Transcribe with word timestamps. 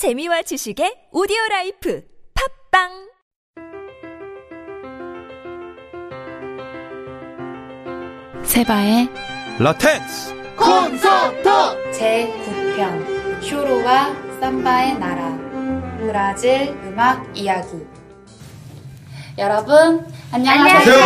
재미와 0.00 0.40
지식의 0.40 1.12
오디오 1.12 1.36
라이프 1.50 2.02
팝빵! 2.72 2.88
세바의 8.42 9.10
라텍스! 9.58 10.34
콘서트! 10.56 11.44
제9편 11.92 13.42
쇼로와 13.42 14.14
삼바의 14.40 14.98
나라 14.98 15.36
브라질 15.98 16.74
음악 16.86 17.36
이야기. 17.36 17.86
여러분 19.36 20.06
안녕하세요. 20.32 20.96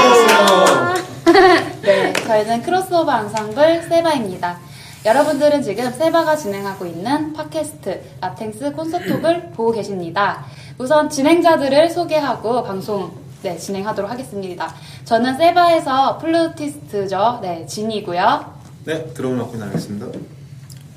네, 1.83 2.13
저희는 2.13 2.63
크로스오버 2.63 3.11
앙상블 3.11 3.83
세바입니다. 3.89 4.64
여러분들은 5.05 5.63
지금 5.63 5.93
세바가 5.93 6.35
진행하고 6.35 6.87
있는 6.87 7.35
팟캐스트 7.35 8.01
라텍스 8.23 8.73
콘서톡을 8.73 9.51
보고 9.55 9.71
계십니다. 9.71 10.47
우선 10.79 11.11
진행자들을 11.11 11.91
소개하고 11.91 12.63
방송 12.63 13.13
네, 13.43 13.59
진행하도록 13.59 14.11
하겠습니다. 14.11 14.75
저는 15.05 15.37
세바에서 15.37 16.17
플루티스트죠. 16.17 17.41
네, 17.43 17.67
진이고요. 17.67 18.55
네 18.87 19.05
드럼을 19.13 19.39
맡고 19.39 19.57
나가겠습니다 19.57 20.07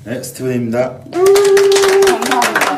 네 0.04 0.22
스티븐입니다 0.22 1.00
감사합니다. 1.00 2.76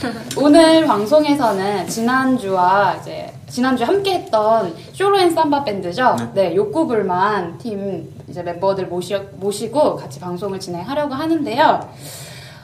네. 0.00 0.12
오늘 0.36 0.86
방송에서는 0.86 1.86
지난주와 1.88 2.98
이제 3.00 3.32
지난주 3.48 3.84
함께 3.84 4.14
했던 4.14 4.74
쇼로 4.92 5.16
and 5.16 5.30
삼바 5.30 5.62
밴드죠. 5.64 6.16
네, 6.34 6.54
욕구불만 6.56 7.58
팀 7.58 8.08
이제 8.30 8.42
멤버들 8.42 8.86
모시, 8.86 9.16
모시고 9.38 9.96
같이 9.96 10.20
방송을 10.20 10.58
진행하려고 10.60 11.14
하는데요. 11.14 11.80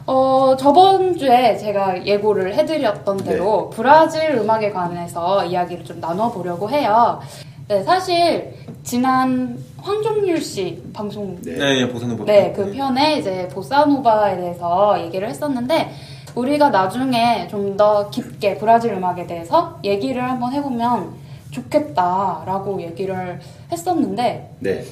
어, 0.06 0.56
저번 0.58 1.18
주에 1.18 1.56
제가 1.56 2.06
예고를 2.06 2.54
해드렸던 2.54 3.18
대로 3.18 3.68
브라질 3.70 4.36
음악에 4.36 4.70
관해서 4.70 5.44
이야기를 5.44 5.84
좀 5.84 6.00
나눠보려고 6.00 6.70
해요. 6.70 7.20
네, 7.66 7.82
사실 7.82 8.54
지난 8.84 9.58
황종률 9.78 10.40
씨 10.40 10.80
방송 10.92 11.36
네. 11.42 11.56
네, 11.56 11.80
예, 11.80 11.88
보사노 11.88 12.24
네, 12.24 12.52
그 12.54 12.72
편에 12.72 13.18
이제 13.18 13.48
보사노바에 13.52 14.36
대해서 14.36 15.02
얘기를 15.02 15.28
했었는데 15.28 15.90
우리가 16.36 16.70
나중에 16.70 17.48
좀 17.48 17.76
더 17.76 18.08
깊게 18.10 18.58
브라질 18.58 18.94
음악에 18.94 19.26
대해서 19.26 19.78
얘기를 19.84 20.22
한번 20.22 20.52
해보면 20.52 21.12
좋겠다라고 21.50 22.80
얘기를 22.82 23.40
했었는데 23.72 24.56
네 24.60 24.84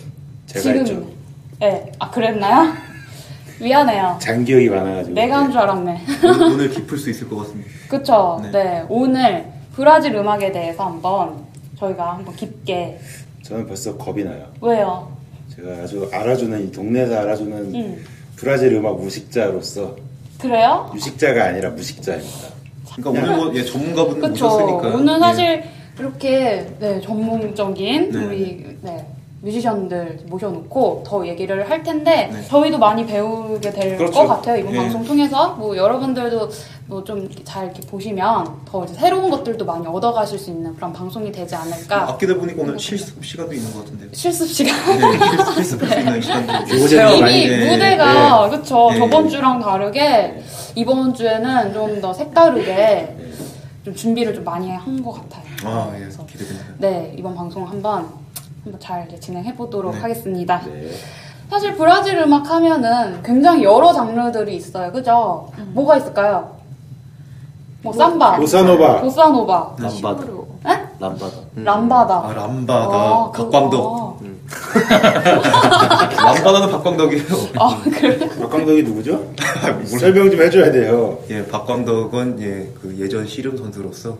제가 0.47 0.63
지금 0.63 0.81
했죠 0.81 1.07
네, 1.61 1.93
아 1.99 2.11
그랬나요? 2.11 2.73
미안해요. 3.61 4.19
장기억이 4.21 4.69
많아가지고 4.69 5.15
내가 5.15 5.39
한 5.39 5.51
줄 5.51 5.61
알았네. 5.61 6.01
오늘, 6.25 6.43
오늘 6.53 6.71
깊을 6.71 6.99
수 6.99 7.09
있을 7.11 7.29
것 7.29 7.37
같습니다 7.39 7.71
그쵸? 7.89 8.41
네. 8.43 8.51
네. 8.51 8.85
오늘 8.89 9.47
브라질 9.75 10.15
음악에 10.17 10.51
대해서 10.53 10.85
한번 10.87 11.45
저희가 11.79 12.15
한번 12.15 12.35
깊게 12.35 12.99
저는 13.43 13.67
벌써 13.67 13.97
겁이 13.97 14.25
나요 14.25 14.47
왜요? 14.61 15.17
제가 15.55 15.83
아주 15.83 16.09
알아주는 16.13 16.67
이 16.69 16.73
동네에서 16.73 17.17
알아주는 17.21 17.75
음. 17.75 18.05
브라질 18.37 18.75
음악 18.75 18.97
무식자로서 19.01 19.97
그래요? 20.41 20.91
유식자가 20.95 21.45
아니라 21.45 21.71
무식자입니다 21.71 22.49
그러니까 22.97 23.11
오늘 23.11 23.37
뭐 23.37 23.55
예, 23.55 23.65
전문가분. 23.65 24.21
모셨으니까 24.21 24.89
오늘 24.97 25.15
예. 25.15 25.19
사실 25.21 25.65
이렇게 25.99 26.67
네, 26.81 27.01
전문적인 27.01 28.11
네. 28.11 28.19
우리 28.25 28.79
네, 28.83 29.07
뮤지션들 29.45 30.21
모셔놓고 30.27 31.05
더 31.07 31.27
얘기를 31.27 31.69
할 31.69 31.83
텐데 31.83 32.31
네. 32.33 32.43
저희도 32.49 32.79
많이 32.79 33.05
배우게 33.05 33.71
될것 33.71 33.99
그렇죠. 33.99 34.27
같아요 34.27 34.57
이번 34.59 34.73
예. 34.75 34.79
방송 34.79 35.05
통해서. 35.05 35.55
뭐 35.55 35.77
여러분들도 35.77 36.49
뭐 36.87 37.05
좀 37.05 37.29
잘 37.45 37.67
이렇게 37.67 37.81
보시면 37.83 38.47
더 38.65 38.87
새로운 38.87 39.31
것들도 39.31 39.65
많이 39.65 39.87
얻어가실 39.87 40.39
수 40.39 40.51
있는 40.51 40.75
그런 40.77 40.93
방송이 40.93 41.31
되지 41.31 41.55
않을까. 41.55 42.09
아끼다 42.11 42.35
보니까 42.37 42.63
오늘 42.63 42.79
실습 42.79 43.23
시간도 43.25 43.53
있는 43.55 43.73
것 43.73 43.81
같은데요. 43.85 44.09
실습 44.13 44.47
시간? 44.49 44.75
네, 44.99 45.55
실습, 45.57 45.81
시간도 46.23 46.65
교재도 46.65 47.15
이미 47.17 47.49
네, 47.49 47.71
무대가 47.73 48.49
네. 48.49 48.63
저번 48.63 49.29
주랑 49.29 49.61
다르게 49.61 50.43
이번 50.75 51.15
주에는 51.15 51.73
좀 51.75 52.01
더 52.01 52.13
색다르게 52.13 53.17
좀 53.85 53.95
준비를 53.95 54.35
좀 54.35 54.45
많이 54.45 54.71
한 54.71 55.03
것 55.03 55.13
같아요. 55.13 55.45
아, 55.65 55.93
예, 55.97 56.01
그래서 56.01 56.25
기대됩니다. 56.27 56.67
네, 56.79 57.15
이번 57.19 57.35
방송 57.35 57.67
한번 57.69 58.09
한번 58.65 58.81
잘 58.81 59.09
진행해 59.21 59.55
보도록 59.55 59.95
네. 59.95 60.01
하겠습니다. 60.01 60.63
네. 60.67 60.91
사실 61.51 61.75
브라질 61.77 62.19
음악 62.19 62.49
하면은 62.51 63.23
굉장히 63.23 63.63
여러 63.65 63.93
장르들이 63.93 64.57
있어요. 64.57 64.91
그죠? 64.91 65.51
뭐가 65.73 65.99
있을까요? 65.99 66.55
뭐 67.83 67.93
삼바, 67.93 68.37
보사노바 68.37 69.01
보사노바, 69.03 69.77
람바다. 69.79 70.23
에? 70.67 70.81
람바다. 70.99 71.37
람바다. 71.55 72.15
아 72.25 72.33
람바다 72.33 72.75
아, 72.75 73.31
그- 73.31 73.43
박광덕 73.51 74.21
아, 76.19 76.33
람바다는 76.35 76.71
박광덕이에요 76.71 77.25
아, 77.59 77.83
그래? 77.85 78.19
박광덕이 78.19 78.83
누구죠? 78.85 79.31
설명 79.85 80.31
좀 80.31 80.41
해줘야 80.41 80.73
돼요 80.73 81.19
예 81.29 81.47
박광덕은 81.47 82.41
예 82.41 82.69
그 82.81 82.97
예전 82.99 83.27
씨름 83.27 83.59
선수로서 83.59 84.17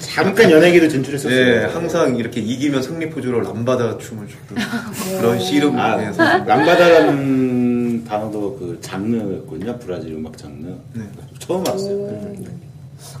잠깐 0.00 0.50
연예계도 0.50 0.88
진출했었어요. 0.88 1.34
예 1.34 1.64
항상 1.72 2.16
이렇게 2.16 2.40
이기면 2.40 2.82
승리 2.82 3.08
포즈로 3.08 3.40
람바다 3.40 3.96
춤을 3.98 4.28
췄던 4.28 5.20
그런 5.20 5.40
씨름 5.40 5.78
아, 5.78 5.96
람바다라는 5.96 8.04
단어도 8.04 8.56
그 8.58 8.78
장르였군요. 8.82 9.78
브라질 9.78 10.12
음악 10.14 10.36
장르. 10.36 10.66
네. 10.92 11.02
처음 11.38 11.66
알았어요. 11.66 12.34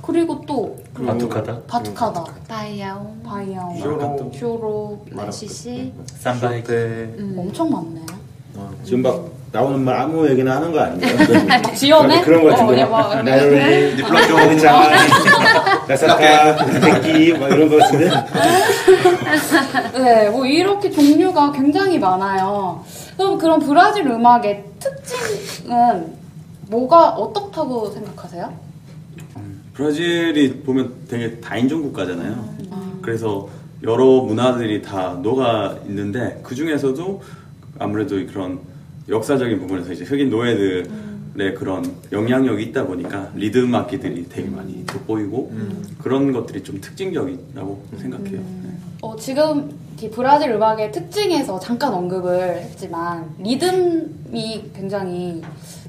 그리고 0.02 0.42
또 0.46 0.76
바투카다. 0.94 1.60
바투카다, 1.66 2.24
바이아오 2.48 3.16
바이아오, 3.24 3.78
쇼로. 3.78 4.32
쇼로, 4.38 5.04
라시시. 5.12 5.92
삼바이크. 6.20 7.16
음, 7.18 7.34
엄청 7.38 7.70
많네. 7.70 8.00
지금 8.84 9.02
막 9.02 9.30
나오는 9.50 9.80
말 9.82 9.96
아무 9.96 10.28
얘기나 10.28 10.56
하는 10.56 10.72
거 10.72 10.80
아니에요? 10.80 11.16
막 11.46 11.62
지어내? 11.74 12.20
그런 12.22 12.42
거 12.44 12.50
같은데. 12.50 12.84
나를 12.84 13.96
니플라쇼 13.96 14.56
장 14.58 14.82
나사카 15.88 16.66
새끼 16.80 17.32
막 17.32 17.48
이런 17.48 17.68
거 17.68 17.76
같은데 17.78 18.10
네, 19.94 20.30
뭐 20.30 20.46
이렇게 20.46 20.90
종류가 20.90 21.52
굉장히 21.52 21.98
많아요. 21.98 22.84
그럼 23.16 23.38
그런 23.38 23.60
브라질 23.60 24.06
음악의 24.06 24.64
특징은 24.80 26.14
뭐가 26.68 27.10
어떻다고 27.10 27.90
생각하세요? 27.90 28.52
브라질이 29.74 30.62
보면 30.62 30.94
되게 31.08 31.40
다인종 31.40 31.82
국가잖아요. 31.82 32.32
음. 32.72 32.98
그래서 33.02 33.48
여러 33.82 34.04
문화들이 34.22 34.82
다 34.82 35.18
녹아 35.22 35.76
있는데 35.86 36.40
그 36.42 36.54
중에서도 36.54 37.22
아무래도 37.78 38.14
그런 38.26 38.60
역사적인 39.08 39.58
부분에서 39.58 39.92
이제 39.92 40.04
흑인 40.04 40.30
노예들 40.30 40.88
의 41.36 41.48
음. 41.50 41.54
그런 41.54 41.96
영향력이 42.12 42.62
있다 42.64 42.86
보니까 42.86 43.30
리듬 43.34 43.74
악기들이 43.74 44.28
되게 44.28 44.48
많이 44.48 44.86
돋보이고 44.86 45.52
그런 45.98 46.32
것들이 46.32 46.62
좀 46.62 46.80
특징적이라고 46.80 47.82
생각해요. 47.98 48.38
네. 48.38 48.70
어, 49.02 49.16
지금 49.16 49.76
이 50.00 50.10
브라질 50.10 50.50
음악의 50.50 50.92
특징에서 50.92 51.58
잠깐 51.58 51.94
언급을 51.94 52.56
했지만 52.56 53.34
리듬이 53.38 54.70
굉장히 54.74 55.42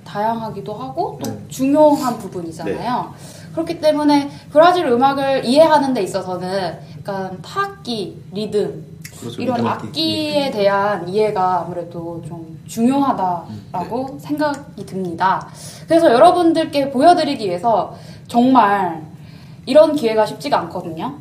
다양하기도 0.06 0.74
하고 0.74 1.20
또 1.22 1.32
중요한 1.50 2.18
부분이잖아요. 2.18 3.14
그렇기 3.52 3.80
때문에 3.82 4.30
브라질 4.52 4.86
음악을 4.86 5.44
이해하는 5.46 5.94
데 5.94 6.02
있어서는 6.04 6.80
약간 7.00 7.38
타악기, 7.42 8.22
리듬 8.34 8.84
그렇죠, 9.20 9.42
이런 9.42 9.66
악기. 9.66 9.88
악기에 9.88 10.52
대한 10.52 11.08
이해가 11.08 11.62
아무래도 11.62 12.22
좀 12.28 12.60
중요하다라고 12.68 14.18
생각이 14.20 14.86
듭니다. 14.86 15.48
그래서 15.88 16.12
여러분들께 16.12 16.92
보여드리기 16.92 17.46
위해서 17.48 17.96
정말 18.28 19.04
이런 19.66 19.96
기회가 19.96 20.26
쉽지가 20.26 20.60
않거든요. 20.62 21.16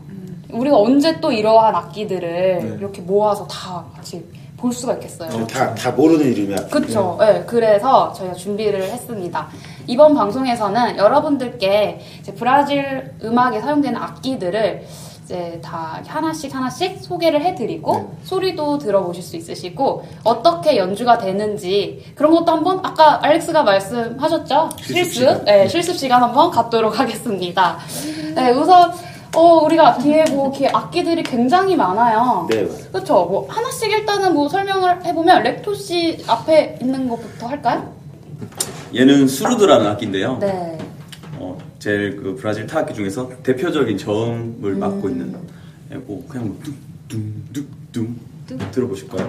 우리가 0.50 0.78
언제 0.78 1.20
또 1.20 1.32
이러한 1.32 1.74
악기들을 1.74 2.76
이렇게 2.78 3.02
모아서 3.02 3.46
다 3.46 3.84
같이 3.94 4.24
볼 4.56 4.72
수가 4.72 4.94
있겠어요. 4.94 5.46
다, 5.46 5.74
다 5.74 5.90
모르는 5.90 6.24
이름이야 6.32 6.68
그쵸. 6.68 7.16
네, 7.20 7.44
그래서 7.46 8.12
저희가 8.12 8.34
준비를 8.34 8.82
했습니다. 8.82 9.48
이번 9.86 10.14
방송에서는 10.14 10.96
여러분들께 10.96 12.00
이제 12.20 12.32
브라질 12.32 13.12
음악에 13.22 13.60
사용되는 13.60 14.00
악기들을 14.00 14.86
이제 15.24 15.58
다 15.64 16.02
하나씩 16.06 16.54
하나씩 16.54 16.98
소개를 17.00 17.42
해드리고 17.42 18.14
소리도 18.24 18.76
들어보실 18.78 19.22
수 19.22 19.36
있으시고 19.36 20.04
어떻게 20.22 20.76
연주가 20.76 21.16
되는지 21.16 22.04
그런 22.14 22.32
것도 22.32 22.52
한번 22.52 22.80
아까 22.82 23.24
알렉스가 23.24 23.62
말씀하셨죠? 23.62 24.68
실습? 24.82 25.44
네, 25.44 25.66
실습 25.66 25.96
시간 25.96 26.22
한번 26.22 26.50
갖도록 26.50 27.00
하겠습니다. 27.00 27.78
네, 28.34 28.50
우선 28.50 28.92
어, 29.34 29.64
우리가 29.64 29.96
뒤에 29.98 30.24
뭐 30.30 30.48
이렇게 30.48 30.68
악기들이 30.68 31.22
굉장히 31.22 31.74
많아요. 31.74 32.46
네. 32.50 32.68
그렇죠. 32.92 33.24
뭐 33.24 33.46
하나씩 33.48 33.90
일단은 33.90 34.34
뭐 34.34 34.48
설명을 34.48 35.04
해보면 35.06 35.42
렉토 35.42 35.74
씨 35.74 36.22
앞에 36.26 36.78
있는 36.80 37.08
것부터 37.08 37.46
할까요? 37.46 37.92
얘는 38.94 39.26
수루드라는 39.26 39.86
악기인데요. 39.86 40.36
네. 40.38 40.78
어, 41.84 41.86
제일 41.86 42.16
그 42.16 42.34
브라질 42.34 42.66
타악기 42.66 42.94
중에서 42.94 43.28
대표적인 43.42 43.98
저음을 43.98 44.74
맡고 44.76 45.10
있는 45.10 45.36
애고 45.92 46.24
그냥 46.26 46.48
뭐 46.48 46.58
뚱뚱뚱뚱 47.08 48.16
들어보실까요? 48.72 49.28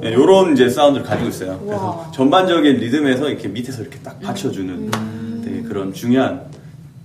네, 0.00 0.12
요런 0.12 0.52
이제 0.52 0.70
사운드를 0.70 1.04
가지고 1.04 1.28
있어요. 1.28 1.58
그래서. 1.58 2.12
전반적인 2.14 2.76
리듬에서 2.76 3.30
이렇게 3.30 3.48
밑에서 3.48 3.82
이렇게 3.82 3.98
딱 3.98 4.20
받쳐주는 4.20 5.42
되게 5.44 5.62
그런 5.62 5.92
중요한, 5.92 6.42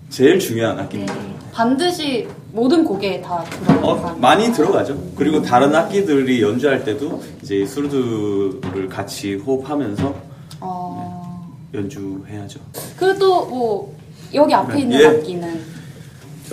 제일 0.09 0.38
중요한 0.38 0.77
악기입니다. 0.77 1.15
반드시 1.51 2.27
모든 2.51 2.84
곡에 2.84 3.22
다 3.22 3.44
들어가는 3.44 3.84
어, 3.84 4.18
많이 4.19 4.51
들어가죠. 4.51 4.98
그리고 5.16 5.42
다른 5.42 5.75
악기들이 5.75 6.42
연주할 6.42 6.84
때도 6.84 7.22
이제 7.44 7.66
수르드를 7.66 8.90
같이 8.90 9.36
호흡하면서 9.36 10.16
어... 10.62 11.56
연주해야죠. 11.74 12.60
그리고 12.98 13.19
또 13.19 13.46
뭐 13.46 14.00
여기 14.34 14.54
앞에 14.54 14.80
있는 14.80 15.00
예. 15.00 15.06
악기는 15.07 15.62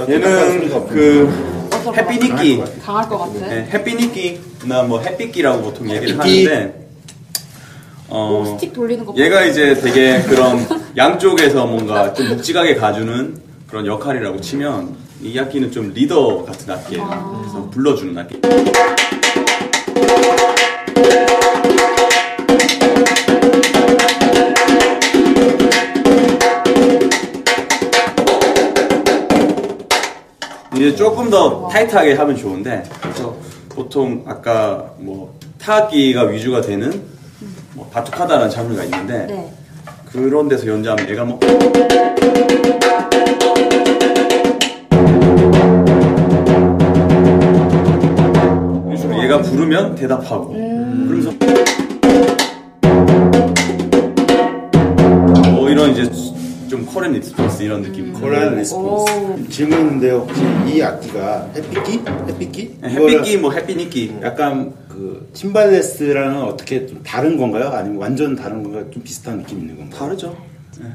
얘는 0.08 0.86
그 0.88 1.56
햇빛이끼? 1.94 2.62
강할 2.84 3.08
것 3.08 3.18
같아. 3.18 3.46
네, 3.46 3.68
햇빛이끼나 3.72 4.82
뭐 4.82 5.00
햇빛기라고 5.00 5.62
보통 5.62 5.88
얘기를 5.90 6.14
햇빛기. 6.16 6.46
하는데, 6.46 6.88
어, 8.08 8.40
오, 8.42 8.44
스틱 8.44 8.72
돌리는 8.72 9.04
거 9.04 9.14
얘가 9.16 9.44
이제 9.44 9.74
되게 9.74 10.20
그런 10.22 10.66
양쪽에서 10.96 11.66
뭔가 11.66 12.12
좀 12.12 12.28
묵직하게 12.28 12.74
가주는 12.76 13.40
그런 13.68 13.86
역할이라고 13.86 14.40
치면 14.40 14.96
이 15.22 15.38
악기는 15.38 15.70
좀 15.72 15.92
리더 15.94 16.44
같은 16.44 16.72
악기예요. 16.72 17.40
그래서 17.40 17.70
불러주는 17.70 18.16
악기. 18.18 18.40
이제 30.74 30.94
조금 30.94 31.30
더 31.30 31.68
타이트하게 31.68 32.14
하면 32.14 32.36
좋은데 32.36 32.82
그래서 33.00 33.34
보통 33.70 34.22
아까 34.26 34.92
뭐 34.98 35.38
타악기가 35.58 36.24
위주가 36.24 36.60
되는 36.60 37.02
뭐 37.72 37.88
batucada라는 37.90 38.50
장르가 38.50 38.84
있는데 38.84 39.26
네. 39.26 39.52
그런 40.12 40.48
데서 40.48 40.66
연주하면 40.66 41.08
얘가 41.08 41.24
뭐 41.24 41.40
얘가 49.36 49.42
부르면 49.42 49.94
대답하고 49.96 50.48
그러면서 50.52 51.30
뭐 55.54 55.68
이런 55.68 55.90
이제 55.90 56.10
좀 56.68 56.84
call 56.86 57.01
and 57.01 57.12
response 57.12 57.62
이런 57.62 57.82
느낌 57.82 58.12
Call 58.14 58.56
and 58.56 58.79
response. 58.79 59.48
질문인데요. 59.50 60.26
혹시 60.28 60.42
이 60.74 60.82
악기가 60.82 61.46
repique? 61.54 62.00
repique? 62.28 62.76
네, 62.80 62.88
repique 62.88 63.36
뭐 63.38 63.52
repique 63.52 64.16
약간 64.22 64.72
그 64.88 65.28
timbales랑은 65.34 66.42
어떻게 66.42 66.86
좀 66.86 67.00
다른 67.04 67.36
건가요? 67.36 67.68
아니면 67.68 67.98
완전 67.98 68.34
다른 68.34 68.62
건가요? 68.62 68.90
좀 68.90 69.02
비슷한 69.02 69.38
느낌 69.38 69.60
있는 69.60 69.76
건가요? 69.76 69.98
다르죠 70.00 70.36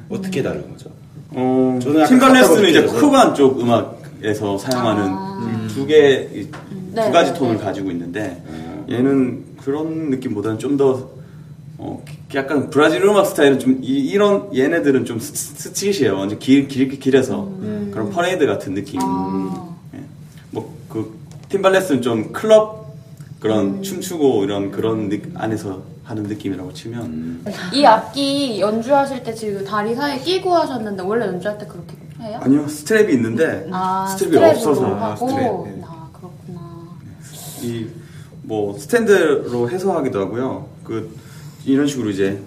어떻게 0.09 0.41
다른 0.43 0.69
거죠? 0.71 0.89
어, 1.33 1.79
저는 1.81 2.01
약간 2.01 2.09
timbales는 2.19 2.69
이제. 2.69 2.83
Cuban 2.85 3.33
쪽 3.35 3.59
음악에서 3.61 4.57
사용하는 4.57 5.60
두 5.73 5.85
개, 5.85 6.29
이- 6.33 6.47
네, 6.93 7.05
두 7.05 7.11
가지 7.11 7.31
네, 7.33 7.39
톤을 7.39 7.57
네. 7.57 7.63
가지고 7.63 7.91
있는데, 7.91 8.43
얘는 8.89 9.45
그런 9.63 10.09
느낌보다는 10.09 10.59
좀 10.59 10.77
더, 10.77 11.09
어, 11.77 12.03
약간 12.35 12.69
브라질 12.69 13.03
음악 13.03 13.25
스타일은 13.25 13.59
좀, 13.59 13.79
이, 13.81 14.15
런 14.17 14.49
얘네들은 14.55 15.05
좀 15.05 15.19
s- 15.19 15.33
s- 15.33 15.55
street이에요. 15.69 16.17
완전 16.17 16.39
길, 16.39 16.67
길, 16.67 16.87
길에서. 16.99 17.49
그런 17.91 18.09
퍼레이드 18.11 18.45
같은 18.45 18.73
느낌. 18.73 18.99
아. 19.03 19.75
예. 19.95 19.99
뭐, 20.51 20.75
그, 20.89 21.17
timbales는 21.49 22.01
좀 22.01 22.31
클럽, 22.31 22.81
그런 23.39 23.81
춤추고 23.81 24.43
이런 24.43 24.71
그런 24.71 25.09
느, 25.09 25.19
안에서 25.35 25.81
하는 26.03 26.23
느낌이라고 26.23 26.73
치면, 26.73 27.43
이 27.73 27.85
악기 27.85 28.59
연주하실 28.59 29.23
때 29.23 29.33
지금 29.33 29.63
다리 29.65 29.95
사이에 29.95 30.19
끼고 30.19 30.53
하셨는데 30.53 31.01
원래 31.03 31.25
연주할 31.25 31.57
때 31.57 31.65
그렇게 31.65 31.95
해요? 32.21 32.39
아니요, 32.41 32.65
strap이 32.67 33.09
있는데, 33.13 33.67
아, 33.71 34.15
strap이 34.17 34.51
없어서. 34.51 34.85
하고 34.95 35.27
스트랩, 35.27 35.63
네. 35.65 35.81
아 35.85 36.09
그렇구나. 36.13 36.87
이뭐 38.45 38.77
스탠드로 38.77 39.69
해서 39.69 39.94
하기도 39.94 40.19
하고요. 40.19 40.67
그 40.83 41.15
이런 41.65 41.87
식으로 41.87 42.09
이제 42.09 42.39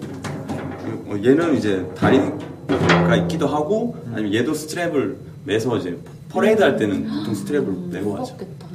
어, 1.07 1.15
얘는 1.23 1.55
이제 1.57 1.85
다리가 1.95 3.15
있기도 3.23 3.47
하고 3.47 3.95
아니면 4.13 4.33
얘도 4.33 4.51
strap을 4.53 5.15
매서 5.45 5.77
이제 5.77 5.97
퍼레이드 6.29 6.61
할 6.61 6.75
때는 6.77 7.03
보통 7.07 7.33
strap을 7.33 7.91
매고 7.93 8.13
하죠. 8.17 8.33
무겁겠다. 8.33 8.65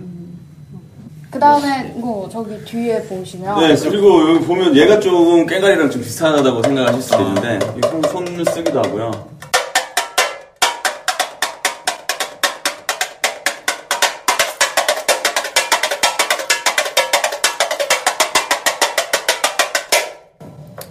그 1.31 1.39
다음에 1.39 1.95
뭐 1.97 2.29
저기 2.29 2.59
뒤에 2.65 3.03
보시면 3.03 3.61
네 3.61 3.77
그리고 3.77 4.31
여기 4.31 4.45
보면 4.45 4.75
얘가 4.75 4.99
조금 4.99 5.47
깽가리랑 5.47 5.89
좀 5.91 6.03
비슷하다고 6.03 6.63
생각하실 6.65 7.03
수도 7.03 7.23
있는데 7.23 7.59
손을 8.11 8.45
쓰기도 8.47 8.81
하고요. 8.81 9.29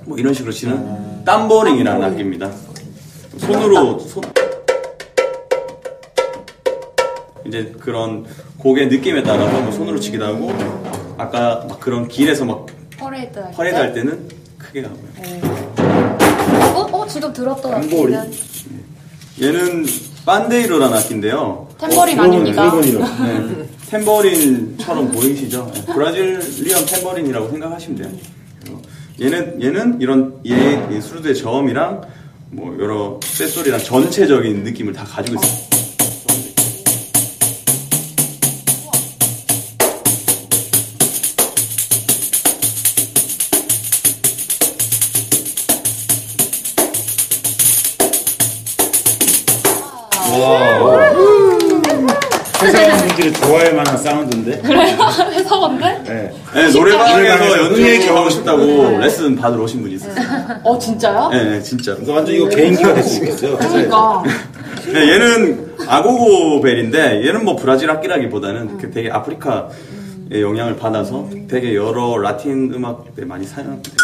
뭐 0.10 0.18
이런 0.18 0.34
식으로 0.34 0.52
치는 0.52 1.24
땀보링이라는 1.24 2.04
악기입니다. 2.04 2.52
손으로 3.38 4.00
손 4.00 4.24
이제 7.46 7.72
그런 7.80 8.26
곡의 8.58 8.88
느낌에 8.88 9.22
따라서 9.22 9.62
뭐 9.62 9.72
손으로 9.72 10.00
치기도 10.00 10.26
하고 10.26 10.52
아까 11.16 11.64
막 11.70 11.80
그런 11.80 12.08
길에서 12.08 12.44
막 12.44 12.66
퍼레이드 12.98 13.38
할 13.38 13.52
때. 13.52 13.56
퍼레이드 13.56 13.78
할 13.78 13.94
때는 13.94 14.28
크게 14.58 14.82
가고요. 14.82 15.10
어, 16.74 16.90
어 16.92 17.08
지금 17.08 17.32
들었던? 17.32 17.72
악기는 17.72 18.32
얘는 19.40 19.86
pandeiro라는 20.26 20.98
악기인데요. 20.98 21.68
탬버린 21.78 22.20
어, 22.20 22.24
아닙니까? 22.24 22.82
네, 22.82 23.70
탬버린처럼 23.92 25.12
보이시죠? 25.12 25.72
네, 25.72 25.86
Brazilian 25.94 26.86
탬버린이라고 26.88 27.50
생각하시면 27.52 28.02
돼요. 28.02 28.39
얘는 29.22 29.62
얘는 29.62 30.00
이런 30.00 30.40
얘, 30.46 30.88
이 30.96 31.02
surdo의 31.02 31.36
저음이랑 31.36 32.02
뭐 32.52 32.76
여러 32.80 33.20
쇳소리랑 33.22 33.80
전체적인 33.80 34.64
느낌을 34.64 34.94
다 34.94 35.04
가지고 35.04 35.42
있어요. 35.42 35.70
세상 52.60 52.98
분들이 53.08 53.34
좋아할 53.34 53.74
만한 53.74 53.98
사운드인데. 53.98 54.62
회사원데? 55.32 56.04
네. 56.06 56.34
네, 56.54 56.72
노래방에서 56.72 57.18
노래방에서 57.18 57.58
연주하고 57.66 58.20
하고 58.20 58.30
싶다고 58.30 58.98
레슨 59.00 59.36
받으러 59.36 59.64
오신 59.64 59.82
분이 59.82 59.96
있었어요. 59.96 60.60
어 60.64 60.78
진짜요? 60.80 61.30
네, 61.32 61.44
네, 61.44 61.62
진짜. 61.62 61.96
그래서 61.96 62.14
완전 62.14 62.36
이거 62.36 62.48
개인기가 62.50 62.94
될 62.94 63.04
수 63.04 63.18
있겠어요. 63.24 63.58
그러니까 63.58 64.24
네, 64.92 65.12
얘는 65.14 65.76
아고고벨인데 65.88 67.26
얘는 67.28 67.44
뭐 67.46 67.56
브라질 67.56 67.90
악기라기보다는 67.92 68.78
그 68.78 68.92
되게 68.92 69.10
아프리카의 69.12 70.42
영향을 70.42 70.78
받아서 70.78 71.28
되게 71.50 71.76
여러 71.76 72.18
라틴 72.18 72.72
음악에 72.74 73.26
많이 73.26 73.46
사용되고 73.46 73.96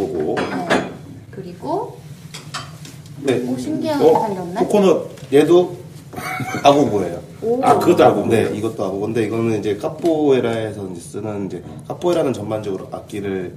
Agogô. 0.00 0.34
네. 0.36 0.90
그리고 1.30 1.98
네. 3.22 3.46
오 3.46 3.56
신기하게 3.58 4.04
생겼네. 4.04 4.54
코코넛 4.60 5.08
얘도 5.32 5.76
agogô예요. 6.62 7.20
오. 7.42 7.60
아 7.62 7.78
그것도 7.78 8.04
agogô. 8.04 8.28
네, 8.28 8.50
이것도 8.54 8.84
agogô인데 8.84 9.24
이거는 9.24 9.58
이제 9.60 9.76
카포에라에서 9.76 10.88
이제 10.92 11.00
쓰는 11.00 11.46
이제 11.46 11.62
카포에라는 11.88 12.32
전반적으로 12.32 12.88
악기를 12.90 13.54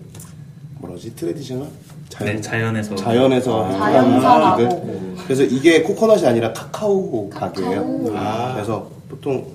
뭐라지 0.79 1.15
traditional 1.15 1.67
자연 2.09 2.35
네, 2.35 2.41
자연에서 2.41 2.95
자연에서 2.95 3.69
자연산 3.71 4.23
하는 4.23 4.45
악기를. 4.47 4.71
Agogô. 4.71 5.15
그래서 5.23 5.43
이게 5.43 5.81
코코넛이 5.81 6.25
아니라 6.27 6.51
카카오 6.53 7.29
카카오. 7.29 7.51
가게예요. 7.53 8.05
아. 8.15 8.53
그래서 8.53 8.87
보통 9.09 9.45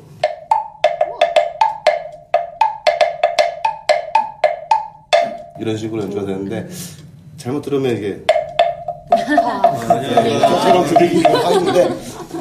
이런 5.61 5.77
식으로 5.77 6.03
연주가 6.03 6.25
되는데 6.27 6.69
잘못 7.37 7.63
들으면 7.63 7.97
이게 7.97 8.25
아니야. 9.89 10.41
저처럼 10.41 10.87
들리기도 10.87 11.29
하는데 11.37 11.89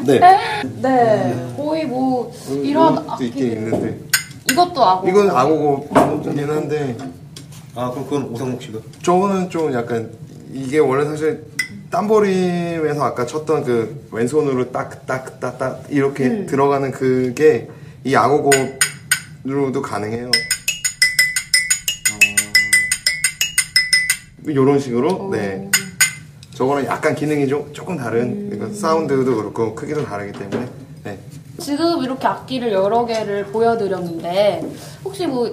네 0.06 0.20
네, 0.82 1.54
거의 1.56 1.86
뭐 1.86 2.32
이런 2.64 2.96
것도 2.96 3.24
있긴 3.24 3.44
악기들 3.44 3.58
있는데 3.58 4.00
이것도 4.52 4.84
아고 4.84 5.08
이건 5.08 5.30
악어고긴 5.30 6.50
한데 6.50 6.98
아 7.76 7.92
그럼 7.92 8.06
그건 8.06 8.24
오상목 8.32 8.62
씨가. 8.62 8.80
저거는 9.04 9.50
좀 9.50 9.74
약간 9.74 10.12
이게 10.52 10.80
원래 10.80 11.06
사실 11.06 11.46
땀버림에서 11.92 13.02
아까 13.04 13.26
쳤던 13.26 13.64
그 13.64 14.08
왼손으로 14.12 14.72
딱딱딱딱 14.72 15.86
이렇게 15.90 16.46
들어가는 16.46 16.92
그게 16.92 17.70
이 18.04 18.16
악어고로도 18.16 19.82
가능해요. 19.82 20.32
이런 24.48 24.80
식으로 24.80 25.30
네. 25.32 25.70
저거는 26.54 26.86
약간 26.86 27.14
기능이 27.16 27.48
좀 27.48 27.70
조금 27.74 27.98
다른 27.98 28.50
그러니까 28.50 28.74
사운드도 28.78 29.36
그렇고 29.36 29.76
크기도 29.76 30.04
다르기 30.04 30.38
때문에 30.38 30.68
네. 31.04 31.20
지금 31.60 32.02
이렇게 32.04 32.26
악기를 32.28 32.72
여러 32.72 33.06
개를 33.06 33.46
보여드렸는데 33.48 34.64
혹시 35.04 35.28
뭐 35.28 35.50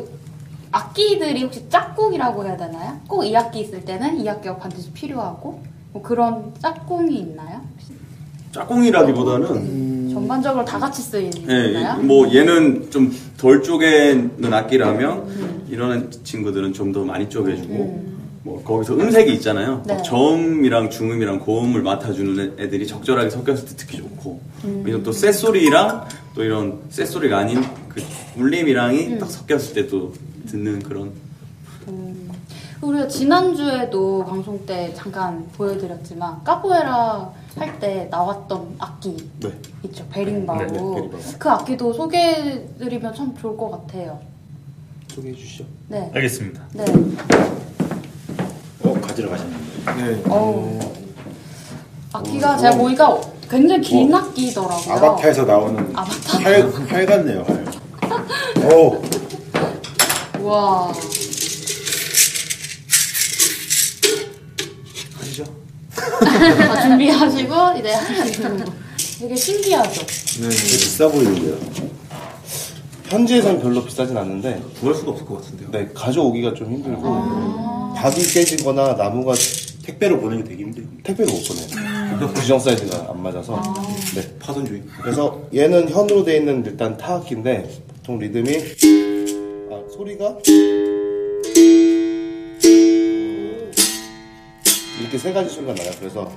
악기들이 0.70 1.42
혹시 1.42 1.68
짝꿍이라고 1.68 2.44
해야 2.44 2.56
되나요? 2.56 2.98
꼭 3.08 3.24
이 3.24 3.36
악기 3.36 3.60
있을 3.60 3.84
때는 3.84 4.20
이 4.20 4.28
악기가 4.28 4.56
반드시 4.56 4.90
필요하고 4.92 5.62
뭐 5.92 6.02
그런 6.02 6.52
짝꿍이 6.60 7.14
있나요? 7.16 7.60
짝꿍이라기보다는 8.52 10.10
전반적으로 10.12 10.64
다 10.64 10.78
같이 10.78 11.02
예, 11.02 11.32
쓰이나요? 11.32 12.00
뭐 12.02 12.32
얘는 12.32 12.90
좀 12.90 13.12
덜 13.36 13.62
쪼개는 13.62 14.52
악기라면 14.52 15.66
이런 15.68 16.10
친구들은 16.10 16.72
좀 16.72 16.92
더 16.92 17.04
많이 17.04 17.28
쪼개주고 17.28 18.13
뭐 18.44 18.62
거기서 18.62 18.94
음색이 18.94 19.32
있잖아요. 19.36 19.82
네. 19.86 19.94
막 19.94 20.02
저음이랑 20.02 20.90
중음이랑 20.90 21.40
고음을 21.40 21.80
맡아주는 21.82 22.56
애들이 22.60 22.86
적절하게 22.86 23.30
섞였을 23.30 23.66
때 23.66 23.74
특히 23.76 23.98
좋고 23.98 24.40
이런 24.84 25.02
또 25.02 25.12
쇳소리랑 25.12 26.06
또 26.34 26.44
이런 26.44 26.80
쇳소리가 26.90 27.38
아닌 27.38 27.62
그 27.88 28.02
울림이랑이 28.36 29.18
딱 29.18 29.30
섞였을 29.30 29.74
때 29.74 29.88
또 29.88 30.12
듣는 30.46 30.80
그런 30.80 31.12
우리가 32.82 33.08
지난주에도 33.08 34.26
방송 34.26 34.66
때 34.66 34.92
잠깐 34.94 35.46
보여드렸지만 35.56 36.44
카포에라 36.44 37.32
할 37.56 37.78
때 37.80 38.08
나왔던 38.10 38.74
악기 38.78 39.16
네. 39.40 39.48
있죠 39.84 40.04
베링바우 40.10 40.58
네, 40.58 40.66
네, 40.66 40.72
베링바우. 40.72 41.10
그 41.38 41.48
악기도 41.48 41.92
소개해드리면 41.94 43.14
참 43.14 43.34
좋을 43.38 43.56
것 43.56 43.70
같아요 43.70 44.20
소개해 45.08 45.34
주시죠. 45.34 45.64
네, 45.88 46.10
알겠습니다. 46.12 46.62
네. 46.74 46.84
어, 49.14 49.16
가지러 49.16 49.30
가셨는데. 49.30 49.94
네. 49.96 50.22
어우. 50.28 50.78
악기가 52.12 52.56
제가 52.56 52.76
보니까 52.76 53.20
굉장히 53.48 53.80
긴 53.82 54.12
어. 54.12 54.18
악기더라고요. 54.18 54.94
아바타에서 54.94 55.44
나오는 55.44 55.96
아바타? 55.96 56.38
활, 56.40 56.68
활 56.88 57.06
같네요, 57.06 57.44
활. 57.46 57.64
오, 58.72 59.02
와. 60.42 60.92
하시죠. 65.18 65.44
아, 65.96 66.80
준비하시고 66.82 67.54
이제 67.78 67.92
하시는 67.92 68.64
거. 68.64 68.72
되게 69.20 69.36
신기하죠. 69.36 70.00
네. 70.06 70.48
되게 70.48 70.50
비싸 70.50 71.08
보이는데요. 71.08 71.56
현지에선 73.08 73.60
별로 73.60 73.84
비싸진 73.84 74.16
않는데 74.16 74.60
구할 74.80 74.94
수가 74.96 75.12
없을 75.12 75.24
것 75.26 75.36
같은데요. 75.42 75.70
네 75.70 75.88
가져오기가 75.94 76.54
좀 76.54 76.72
힘들고 76.72 77.02
아. 78.04 78.10
박이 78.10 78.22
깨지거나 78.34 78.96
나무가 78.96 79.32
택배로 79.82 80.20
보내기 80.20 80.44
되게 80.44 80.62
힘들고. 80.64 80.90
택배로 81.02 81.32
못 81.32 81.42
보내요. 81.48 82.28
규정 82.34 82.58
사이즈가 82.58 83.10
안 83.10 83.22
맞아서. 83.22 83.62
네. 84.14 84.38
파손 84.38 84.66
주의. 84.66 84.82
그래서 85.00 85.42
얘는 85.54 85.88
현으로 85.88 86.22
돼 86.22 86.36
있는 86.36 86.62
일단 86.66 86.98
타악기인데 86.98 87.66
보통 87.96 88.18
리듬이 88.18 88.56
아, 89.70 89.82
소리가 89.90 90.36
이렇게 95.00 95.18
세 95.18 95.32
가지 95.32 95.48
소리가 95.48 95.74
나요. 95.74 95.90
그래서 95.98 96.30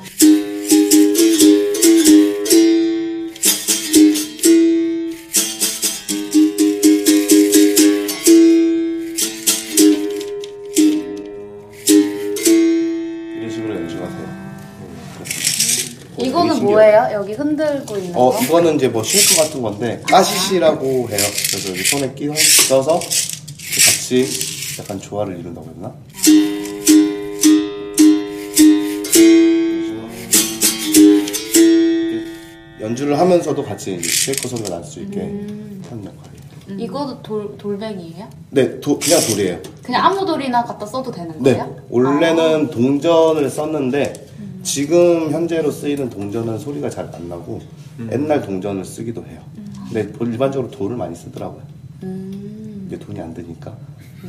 뭐예요? 16.77 17.09
여기 17.13 17.33
흔들고 17.33 17.97
있는 17.97 18.15
어, 18.15 18.29
거? 18.31 18.39
이거는 18.43 18.75
이제 18.75 18.87
뭐 18.87 19.01
싱크 19.03 19.41
같은 19.41 19.61
건데, 19.61 20.01
까시시라고 20.07 20.85
해요. 21.09 21.17
그래서 21.49 21.69
여기 21.69 21.83
손에 21.83 22.13
끼, 22.13 22.27
써서 22.67 22.99
같이 22.99 24.25
약간 24.79 24.99
조화를 25.01 25.39
이룬다고 25.39 25.67
했나? 25.75 25.93
연주를 32.79 33.17
하면서도 33.19 33.63
같이 33.63 33.95
이제 33.95 34.07
쉐이커 34.07 34.47
소리가 34.49 34.69
날 34.69 34.83
수 34.83 34.99
있게 35.01 35.19
하는 35.19 36.05
역할이에요. 36.05 36.79
이거도 36.79 37.21
돌, 37.23 37.57
돌뱅이에요? 37.57 38.27
네, 38.51 38.79
도- 38.79 38.99
그냥 38.99 39.19
돌이에요. 39.27 39.59
그냥 39.83 40.05
아무 40.05 40.25
돌이나 40.25 40.63
갖다 40.63 40.85
써도 40.85 41.09
되는 41.11 41.33
네, 41.41 41.53
거예요? 41.53 41.75
원래는 41.89 42.69
동전을 42.69 43.49
썼는데 43.49 44.26
지금 44.67 45.31
현재로 45.31 45.71
쓰이는 45.71 46.09
동전은 46.09 46.59
소리가 46.59 46.89
잘 46.89 47.07
안 47.13 47.29
나고 47.29 47.61
옛날 48.11 48.41
동전을 48.41 48.83
쓰기도 48.83 49.23
해요. 49.25 49.39
근데 49.93 50.11
일반적으로 50.19 50.69
돌을 50.69 50.97
많이 50.97 51.15
쓰더라고요. 51.15 51.61
이제 52.85 52.99
돈이 52.99 53.17
안 53.21 53.33
드니까. 53.33 53.73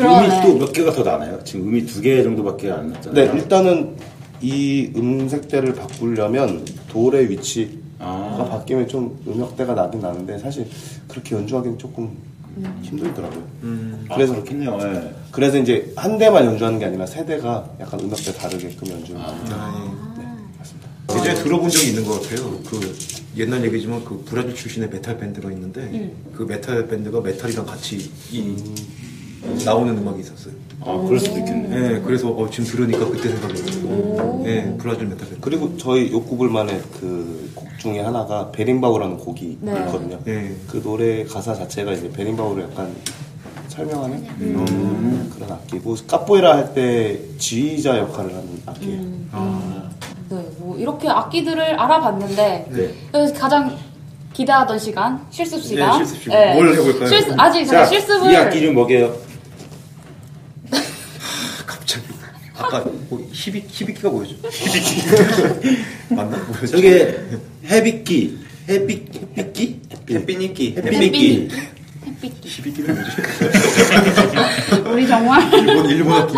음이 0.00 0.42
또 0.42 0.58
몇 0.58 0.72
개가 0.72 0.90
더 0.92 1.04
나나요? 1.04 1.38
지금 1.44 1.68
음이 1.68 1.86
두 1.86 2.00
개 2.02 2.20
정도밖에 2.24 2.70
안 2.72 2.88
네, 2.88 2.94
났잖아요. 2.94 3.32
일단은 3.36 3.94
이 4.40 4.90
음색대를 4.96 5.74
바꾸려면 5.74 6.64
돌의 6.88 7.30
위치가 7.30 7.70
아. 8.00 8.48
바뀌면 8.50 8.88
좀 8.88 9.16
음역대가 9.28 9.74
나긴 9.74 10.00
나는데 10.00 10.38
사실 10.38 10.66
그렇게 11.06 11.36
연주하기는 11.36 11.78
조금 11.78 12.10
힘들더라고요. 12.82 13.42
그래서 14.14 14.32
그렇겠네요. 14.34 14.78
예. 14.82 15.14
그래서 15.30 15.58
이제 15.58 15.92
한 15.96 16.16
대만 16.18 16.44
연주하는 16.46 16.78
게 16.78 16.86
아니라 16.86 17.06
세 17.06 17.24
대가 17.26 17.68
약간 17.80 18.00
음역대 18.00 18.32
다르게끔 18.32 18.88
연주를 18.88 19.20
하는 19.20 19.44
네, 20.18 20.24
맞습니다. 20.58 20.88
예전에 21.10 21.34
들어본 21.42 21.68
적이 21.70 21.88
있는 21.88 22.04
것 22.04 22.22
같아요. 22.22 22.58
그 22.68 22.96
옛날 23.36 23.64
얘기지만 23.64 24.02
그 24.04 24.22
브라질 24.24 24.54
출신의 24.54 24.88
메탈 24.88 25.18
밴드가 25.18 25.50
있는데 25.52 26.14
그 26.34 26.44
메탈 26.44 26.88
밴드가 26.88 27.20
메탈이랑 27.20 27.66
같이 27.66 28.10
이 28.32 28.56
나오는 29.64 29.96
음악이 29.96 30.20
있었어요. 30.20 30.54
아, 30.80 31.02
그럴 31.06 31.18
수도 31.18 31.38
있겠네요. 31.38 31.88
네, 31.94 32.00
그래서 32.00 32.28
어, 32.30 32.48
지금 32.50 32.64
들으니까 32.64 33.08
그때 33.10 33.28
생각이 33.30 33.62
나요. 33.62 34.40
네, 34.44 34.74
브라질 34.78 35.06
메탈 35.06 35.28
밴드. 35.28 35.40
그리고 35.40 35.76
저희 35.78 36.10
욕구불만의 36.12 36.80
그 37.00 37.46
곡 37.56 37.66
중에 37.78 38.00
하나가 38.00 38.50
베린바우라는 38.52 39.16
곡이 39.18 39.58
네. 39.60 39.72
있거든요. 39.72 40.18
네. 40.24 40.54
그 40.68 40.82
노래 40.82 41.24
가사 41.24 41.54
자체가 41.54 41.92
이제 41.92 42.10
베린바우를 42.10 42.64
약간 42.64 42.94
설명하는 43.68 44.18
음, 44.40 45.30
그런 45.34 45.52
악기고 45.52 45.96
카포에라 46.06 46.56
할 46.56 46.74
때 46.74 47.18
지휘자 47.38 47.98
역할을 47.98 48.30
하는 48.30 48.62
악기예요. 48.66 49.00
네, 50.30 50.36
뭐 50.58 50.76
이렇게 50.78 51.08
악기들을 51.08 51.78
알아봤는데 51.78 52.66
네. 52.70 53.32
가장 53.32 53.76
기대하던 54.32 54.78
시간 54.78 55.24
실습 55.30 55.62
시간. 55.62 55.90
네, 55.98 56.04
실습 56.04 56.22
시간. 56.24 56.54
뭘 56.54 56.72
해볼까요? 56.74 57.06
실습, 57.08 57.34
아직 57.40 57.64
제가 57.66 57.86
실습을 57.86 58.32
이 58.32 58.36
악기 58.36 58.58
이름 58.58 58.74
뭐게요? 58.74 59.14
갑자기 61.66 62.04
아까 62.66 62.84
뭐 63.08 63.20
히비 63.32 63.64
히비키가 63.68 64.08
뭐였죠? 64.10 64.34
히비키 64.50 65.02
맞나? 66.14 66.36
뭐였죠? 66.36 66.66
저게 66.66 67.18
해비끼. 67.68 68.38
해비? 68.68 69.06
햇빛이끼 69.38 69.80
해비끼. 70.10 70.76
햇빛기. 70.76 71.48
히비키가 72.44 72.92
뭐지? 72.92 73.10
우리 74.90 75.06
정말 75.06 75.52
일본 75.54 75.86
일본 75.86 76.12
악기. 76.14 76.36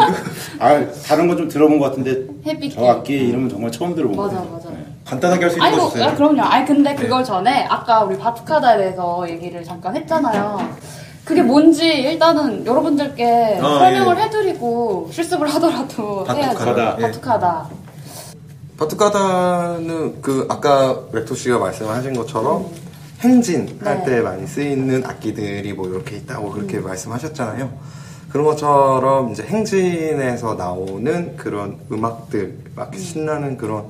아, 0.59 0.87
다른 1.07 1.29
거좀 1.29 1.49
들어본 1.49 1.79
것 1.79 1.87
같은데 1.91 2.27
햇빛기. 2.47 2.75
저 2.75 2.85
악기 2.87 3.15
이름은 3.15 3.49
정말 3.49 3.71
처음 3.73 3.95
들어본 3.95 4.17
것 4.17 4.25
맞아 4.27 4.37
같아요. 4.39 4.53
맞아. 4.55 4.71
네. 4.71 4.77
간단하게 5.05 5.43
할 5.45 5.51
수 5.51 5.57
있는 5.57 5.67
아니 5.67 5.77
거 5.77 5.89
뭐. 5.89 6.05
아, 6.05 6.15
그럼요. 6.15 6.43
아니 6.43 6.67
근데 6.67 6.95
그걸 6.95 7.25
전에 7.25 7.65
아까 7.71 8.05
우리 8.05 8.19
바투카다에 8.19 8.77
대해서 8.79 9.27
얘기를 9.29 9.65
잠깐 9.65 9.97
했잖아요. 9.97 10.77
그게 11.29 11.43
뭔지 11.43 11.85
일단은 11.85 12.65
여러분들께 12.65 13.59
아, 13.61 13.79
설명을 13.81 14.17
예. 14.17 14.23
해드리고 14.23 15.11
실습을 15.13 15.47
하더라도 15.47 16.25
해야죠. 16.27 16.55
바투카다. 16.55 16.97
예. 16.97 17.03
바투카다. 17.03 17.69
바투카다는 18.79 20.23
그 20.23 20.47
아까 20.49 20.99
렉토 21.13 21.35
씨가 21.35 21.59
말씀하신 21.59 22.15
것처럼 22.15 22.71
행진 23.21 23.79
할 23.85 23.99
네. 23.99 24.05
때 24.07 24.21
많이 24.23 24.47
쓰이는 24.47 25.05
악기들이 25.05 25.75
뭐 25.75 25.87
이렇게 25.91 26.17
있다고 26.17 26.51
그렇게 26.51 26.79
말씀하셨잖아요. 26.79 27.73
그런 28.31 28.47
것처럼 28.47 29.33
이제 29.33 29.43
행진에서 29.43 30.55
나오는 30.55 31.37
그런 31.37 31.77
음악들 31.93 32.57
막 32.75 32.95
신나는 32.95 33.59
그런 33.59 33.85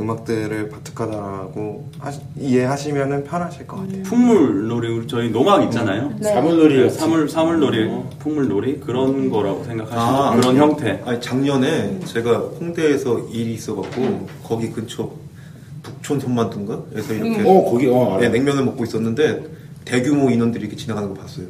음악들을 0.00 0.70
바투카다라고 0.70 1.88
하시- 2.00 2.20
이해하시면은 2.38 3.24
편하실 3.24 3.66
것 3.66 3.76
같아요. 3.80 4.02
풍물놀이 4.02 4.88
우리 4.88 5.06
저희 5.06 5.30
노막 5.30 5.62
있잖아요. 5.64 6.12
네. 6.18 6.32
사물놀이 6.32 6.82
네. 6.82 6.88
사물 6.90 7.28
사물놀이, 7.28 7.90
풍물놀이 8.18 8.80
그런 8.80 9.30
거라고 9.30 9.62
생각하시면 9.64 10.04
아, 10.04 10.34
그런 10.34 10.56
형태. 10.56 11.00
아니 11.06 11.20
작년에 11.20 12.00
제가 12.06 12.38
홍대에서 12.60 13.20
일이 13.32 13.54
있어갖고 13.54 14.26
거기 14.42 14.70
근처 14.72 15.10
북촌 15.84 16.18
손만두인가? 16.18 16.82
에서 16.96 17.12
이렇게 17.14 17.42
어, 17.46 17.64
거기, 17.70 17.86
어. 17.86 18.18
네, 18.20 18.28
냉면을 18.30 18.64
먹고 18.64 18.82
있었는데 18.84 19.44
대규모 19.84 20.30
인원들이 20.30 20.62
이렇게 20.64 20.76
지나가는 20.76 21.08
거 21.08 21.14
봤어요. 21.14 21.46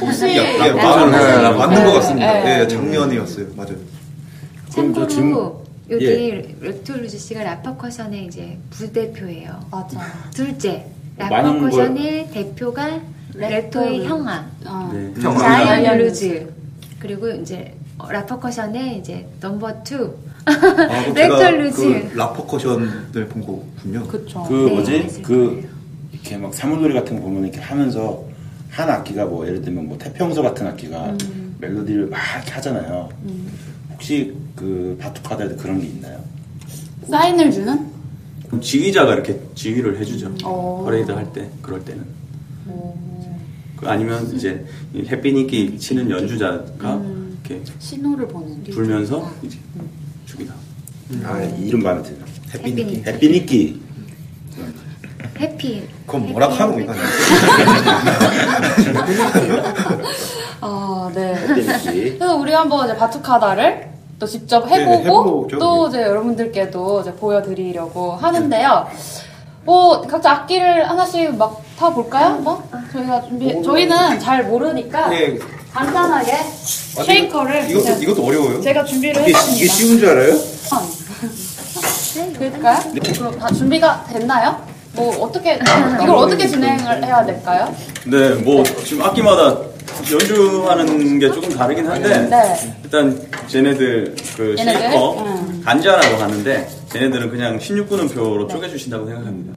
혹시 0.00 0.36
야, 0.36 0.44
야, 0.44 0.64
네, 0.64 0.72
맞, 0.72 1.06
네, 1.06 1.56
맞는 1.56 1.84
것 1.84 1.90
네, 1.90 1.94
같습니다. 1.94 2.32
네. 2.34 2.58
네, 2.58 2.68
작년이었어요. 2.68 3.46
맞아요. 3.56 3.76
참고로 4.68 5.57
예. 5.90 6.54
렉톨루즈 6.60 7.18
씨가 7.18 7.42
라퍼커션의 7.42 8.26
이제 8.26 8.58
부대표예요. 8.70 9.66
맞아. 9.70 10.00
둘째 10.34 10.86
라퍼커션의 11.16 12.30
대표가 12.30 13.00
렉토의 13.34 13.98
렉토. 14.00 14.04
형아 14.04 14.50
어. 14.66 14.90
네. 14.92 15.14
자이언 15.20 15.98
루즈 15.98 16.52
그리고 16.98 17.28
이제 17.30 17.74
라퍼커션의 17.98 18.98
이제 18.98 19.26
number 19.40 19.82
two 19.82 20.14
아, 20.44 20.50
렉톨 21.14 21.58
루즈. 21.58 21.82
그 21.82 22.16
라퍼커션을 22.16 23.26
본 23.28 23.42
거군요. 23.42 24.06
그쵸. 24.06 24.44
그 24.48 24.54
네, 24.54 24.70
뭐지? 24.74 24.98
맞아요. 24.98 25.22
그 25.22 25.68
이렇게 26.12 26.36
막 26.36 26.54
사물놀이 26.54 26.94
같은 26.94 27.16
거 27.16 27.22
보면 27.22 27.44
이렇게 27.44 27.60
하면서 27.60 28.24
한 28.70 28.88
악기가 28.90 29.24
뭐 29.24 29.46
예를 29.46 29.62
들면 29.62 29.88
뭐 29.88 29.98
태평소 29.98 30.42
같은 30.42 30.66
악기가 30.66 31.06
음. 31.06 31.56
멜로디를 31.60 32.06
막 32.08 32.18
하잖아요. 32.54 33.08
혹시 33.92 34.34
그 34.58 34.96
바투카다에도 35.00 35.56
그런 35.56 35.80
게 35.80 35.86
있나요? 35.86 36.22
사인을 37.08 37.50
주는? 37.52 37.86
그럼 38.46 38.60
지휘자가 38.60 39.14
이렇게 39.14 39.40
지휘를 39.54 39.98
해주죠. 40.00 40.34
어. 40.44 40.82
퍼레이드 40.84 41.12
할 41.12 41.32
때 41.32 41.48
그럴 41.62 41.84
때는. 41.84 42.04
그 43.76 43.88
아니면 43.88 44.34
이제 44.34 44.66
이 44.92 45.06
repinique 45.06 45.78
치는 45.78 46.10
연주자가 46.10 47.00
이렇게 47.44 47.62
신호를 47.78 48.26
보는. 48.26 48.64
불면서 48.64 49.30
이제 49.42 49.56
죽이다. 50.26 50.52
아 51.24 51.40
이름 51.42 51.82
마음에 51.82 52.02
드네요. 52.02 52.24
햇빛 52.54 53.06
햇빛이끼. 53.06 53.80
해피 55.38 55.82
그건 56.04 56.32
뭐라 56.32 56.48
하노 56.48 56.80
이거 56.80 56.92
아, 60.60 61.10
네. 61.14 61.34
햇빛이끼. 61.36 62.18
그래서 62.18 62.36
우리 62.36 62.52
한번 62.52 62.86
이제 62.88 62.96
바투카다를 62.96 63.88
또 64.18 64.26
직접 64.26 64.66
네, 64.68 64.80
해보고 64.80 65.44
해보죠. 65.44 65.58
또 65.58 65.88
이제 65.88 66.02
여러분들께도 66.02 67.00
이제 67.02 67.12
보여드리려고 67.14 68.12
하는데요. 68.16 68.88
뭐 69.64 70.00
각자 70.02 70.32
악기를 70.32 70.88
하나씩 70.88 71.36
막 71.36 71.62
타볼까요? 71.78 72.24
한번 72.26 72.58
저희가 72.92 73.22
준비 73.22 73.62
저희는 73.62 74.18
잘 74.18 74.44
모르니까 74.44 75.08
네. 75.08 75.38
간단하게 75.72 76.32
쉐이커를 77.04 77.70
이것도 77.70 77.84
그냥 77.84 78.02
이것도 78.02 78.24
어려워요. 78.24 78.60
제가 78.60 78.84
준비를 78.84 79.22
이게, 79.22 79.32
했습니다. 79.32 79.56
이게 79.56 79.66
쉬운 79.68 79.98
줄 79.98 80.08
알아요? 80.08 80.34
그럴까요? 82.36 82.78
그럼 83.14 83.38
다 83.38 83.46
준비가 83.48 84.04
됐나요? 84.10 84.60
뭐 84.94 85.16
어떻게 85.24 85.54
이걸 85.54 86.10
어떻게 86.10 86.48
진행을 86.48 87.04
해야 87.04 87.24
될까요? 87.24 87.72
네, 88.06 88.30
뭐 88.30 88.64
지금 88.84 89.04
악기마다 89.04 89.58
연주하는 90.10 91.18
게 91.18 91.30
조금 91.32 91.50
다르긴 91.50 91.86
한데 91.88 92.28
네. 92.28 92.76
일단 92.84 93.20
쟤네들 93.48 94.14
그 94.36 94.54
얘네들? 94.58 94.80
쉐이커 94.80 95.24
응. 95.24 95.62
간자라고 95.64 96.16
하는데 96.16 96.68
쟤네들은 96.92 97.30
그냥 97.30 97.58
16분 97.58 97.98
음표로 98.00 98.48
쪼개주신다고 98.48 99.06
생각합니다. 99.06 99.54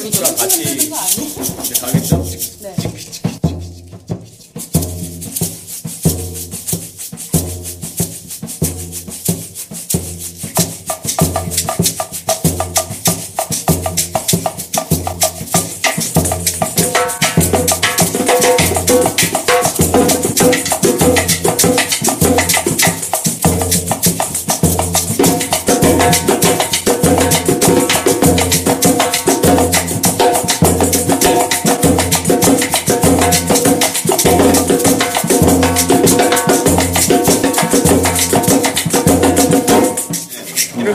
순서랑 0.00 0.36
같이 0.36 0.62
이제 0.62 0.88
가겠 1.80 1.99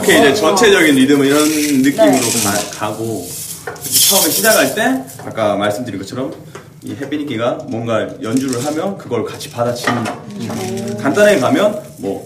이렇게 0.06 0.18
이제 0.18 0.34
전체적인 0.34 0.94
리듬은 0.94 1.26
이런 1.26 1.48
느낌으로 1.82 2.12
네. 2.12 2.70
가, 2.78 2.92
고 2.92 3.28
처음에 4.08 4.30
시작할 4.30 4.74
때 4.76 5.02
아까 5.24 5.56
말씀드린 5.56 5.98
것처럼 5.98 6.32
이 6.84 6.94
햇빛이기가 6.94 7.66
뭔가 7.68 8.08
연주를 8.22 8.64
하면 8.64 8.96
그걸 8.96 9.24
같이 9.24 9.50
받아치는 9.50 10.04
간단하게 11.02 11.40
가면 11.40 11.82
뭐 11.98 12.24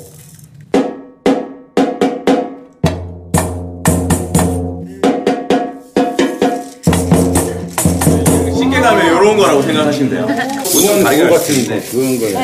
쉽게 8.58 8.78
가면 8.78 9.06
이런 9.06 9.36
거라고 9.38 9.62
생각하시면 9.62 10.10
돼요. 10.10 10.26
그건 10.26 11.04
그거 11.04 11.34
같은 11.34 11.66
데 11.66 11.80
그런 11.80 12.18
거예요. 12.20 12.38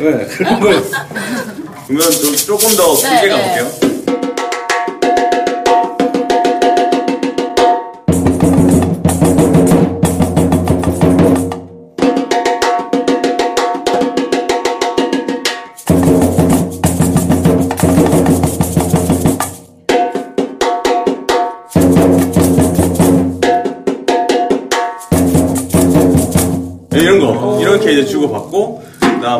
네, 0.00 0.26
그런 0.26 0.60
거. 0.60 0.82
그러면 1.86 2.10
좀 2.10 2.34
조금 2.34 2.76
더 2.76 2.94
네, 2.94 3.20
길게 3.20 3.26
네. 3.26 3.28
가볼게요. 3.28 3.83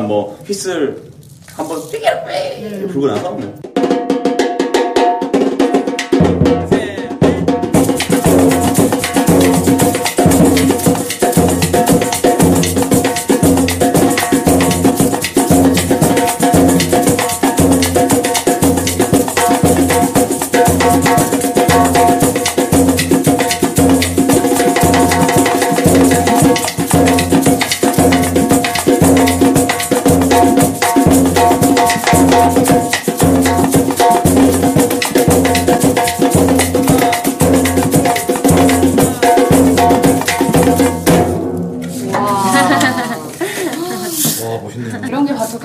뭐 0.07 0.39
휘슬 0.47 1.03
한번 1.57 1.81
삐게 1.91 2.87
불고 2.89 3.07
나서 3.07 3.31
뭐 3.33 3.64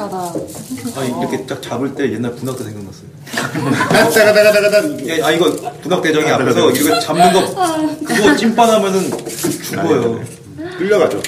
바투카다. 0.08 1.00
아 1.00 1.04
이렇게 1.06 1.46
딱 1.46 1.62
잡을 1.62 1.94
때 1.96 2.12
옛날 2.14 2.34
분학대 2.36 2.64
생각났어요. 2.64 3.10
따가다가다가다. 4.14 5.06
예, 5.08 5.22
아 5.22 5.32
이거 5.32 5.52
분학대장이 5.82 6.30
앞에서 6.30 6.72
이거 6.72 7.00
잡는 7.00 7.34
거 7.34 7.46
그거 8.06 8.36
찐빵하면은 8.36 9.12
죽어요. 9.28 10.22
끌려가죠. 10.78 11.22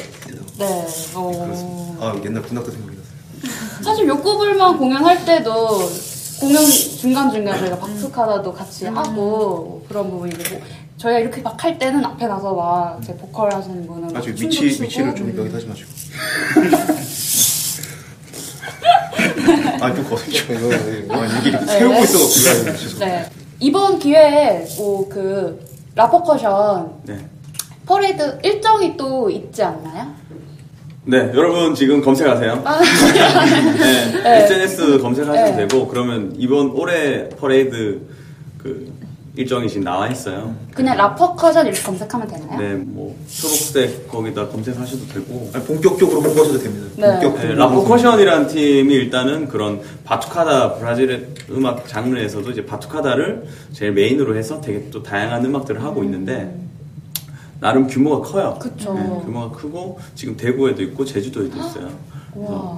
네. 0.60 0.86
어. 1.16 1.98
아 2.00 2.16
옛날 2.26 2.42
분학대 2.44 2.72
생각이 2.72 2.98
났어요. 2.98 3.84
사실 3.84 4.08
욕구불만 4.08 4.78
공연할 4.78 5.26
때도 5.26 5.90
공연 6.40 6.64
중간 6.66 7.32
중간 7.32 7.60
저희가 7.60 7.78
박수카다도 7.78 8.54
같이 8.54 8.86
하고 8.86 9.84
그런 9.88 10.10
부분이고 10.10 10.62
저희가 10.98 11.20
이렇게 11.20 11.42
막 11.42 11.62
할 11.64 11.78
때는 11.78 12.04
앞에 12.06 12.26
나서 12.28 12.54
막 12.54 13.00
이제 13.04 13.16
보컬 13.18 13.54
하시는 13.54 13.86
분은 13.86 14.16
아직 14.18 14.30
위치. 14.40 14.66
위치를 14.66 15.14
좀 15.16 15.36
여기다 15.38 15.58
하지 15.58 15.68
마시고. 15.68 15.90
아좀 19.82 20.08
거슬려. 20.08 20.76
아 21.10 21.26
이게 21.26 21.50
이렇게 21.50 21.66
세우고 21.66 22.04
있어가지고 22.04 22.78
죄송. 22.78 23.00
네. 23.00 23.26
이번 23.60 24.00
기회에 24.00 24.66
뭐그 24.78 25.66
라퍼커션 25.96 26.92
네. 27.04 27.18
퍼레이드 27.86 28.40
일정이 28.44 28.96
또 28.96 29.30
있지 29.30 29.64
않나요? 29.64 30.14
네, 31.04 31.18
여러분 31.34 31.74
지금 31.74 32.00
검색하세요. 32.02 32.62
아, 32.64 32.80
네, 33.80 34.22
네. 34.24 34.44
SNS 34.44 35.00
검색하시면 35.00 35.56
네. 35.56 35.68
되고 35.68 35.88
그러면 35.88 36.34
이번 36.38 36.72
올해 36.72 37.28
퍼레이드 37.30 38.02
그 38.60 38.94
일정이 39.36 39.68
지금 39.70 39.84
나와 39.86 40.10
있어요. 40.10 40.54
그냥 40.74 40.98
라퍼커션 40.98 41.66
이렇게 41.66 41.82
검색하면 41.82 42.28
되나요? 42.28 42.60
네, 42.60 42.74
뭐 42.76 43.16
초록색 43.30 44.10
거기다 44.10 44.50
검색하셔도 44.50 45.08
되고. 45.08 45.50
아니, 45.54 45.64
본격적으로 45.64 46.22
홍보하셔도 46.22 46.60
됩니다. 46.60 46.88
네. 46.98 47.20
본격 47.22 47.42
네. 47.42 47.56
라퍼커션이라는 47.56 48.48
팀이 48.48 48.94
일단은 48.94 49.48
그런 49.48 49.82
바투카다 50.04 50.76
브라질의 50.76 51.28
음악 51.52 51.88
장르에서도 51.88 52.52
이제 52.52 52.66
바투카다를 52.66 53.46
제일 53.72 53.94
메인으로 53.94 54.36
해서 54.36 54.60
되게 54.60 54.90
또 54.92 55.02
다양한 55.02 55.46
음악들을 55.46 55.82
하고 55.82 56.04
있는데 56.04 56.54
나름 57.62 57.88
규모가 57.88 58.28
커요. 58.30 58.58
그쵸. 58.60 58.94
네, 58.96 59.02
규모가 59.24 59.56
크고 59.56 60.00
지금 60.14 60.36
대구에도 60.36 60.84
있고 60.84 61.06
제주도에도 61.06 61.58
있어요. 61.58 61.90
와. 62.36 62.78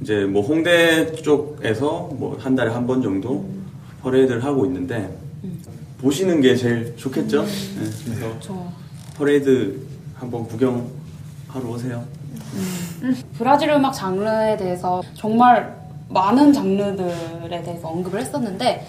이제 0.00 0.24
뭐 0.24 0.42
홍대 0.42 1.12
쪽에서 1.12 2.08
뭐 2.14 2.36
한 2.40 2.56
달에 2.56 2.72
한 2.72 2.88
번 2.88 3.02
정도 3.02 3.46
퍼레이드를 4.02 4.42
하고 4.42 4.66
있는데 4.66 5.16
보시는 6.02 6.40
게 6.40 6.56
제일 6.56 6.96
좋겠죠. 6.96 7.44
네, 7.44 7.90
그래서 8.04 8.34
저 8.40 8.54
퍼레이드 9.16 9.80
한번 10.16 10.44
구경하러 10.48 11.68
오세요. 11.68 12.02
브라질 13.38 13.70
음악 13.70 13.92
장르에 13.92 14.56
대해서 14.56 15.00
정말 15.14 15.80
많은 16.08 16.52
장르들에 16.52 17.62
대해서 17.62 17.88
언급을 17.88 18.20
했었는데 18.20 18.86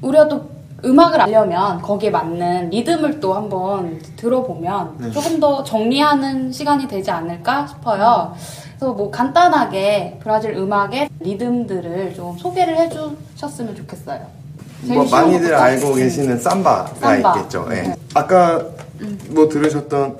우리가 0.00 0.28
또 0.28 0.48
음악을 0.84 1.20
알려면 1.22 1.82
거기에 1.82 2.10
맞는 2.10 2.70
리듬을 2.70 3.18
또 3.18 3.34
한번 3.34 4.00
들어보면 4.14 5.10
조금 5.12 5.40
더 5.40 5.64
정리하는 5.64 6.52
시간이 6.52 6.86
되지 6.86 7.10
않을까 7.10 7.66
싶어요. 7.66 8.32
그래서 8.76 8.92
뭐 8.92 9.10
간단하게 9.10 10.18
브라질 10.22 10.52
음악의 10.52 11.08
리듬들을 11.18 12.14
좀 12.14 12.38
소개를 12.38 12.76
해주셨으면 12.76 13.74
좋겠어요. 13.74 14.24
뭐 14.82 15.04
많이들? 15.08 15.54
알고 15.54 15.94
계시는 15.94 16.38
삼바가 16.38 16.94
삼바. 17.00 17.36
있겠죠. 17.36 17.66
예. 17.70 17.74
네. 17.82 17.96
아까 18.14 18.64
뭐 19.30 19.48
들으셨던 19.48 20.18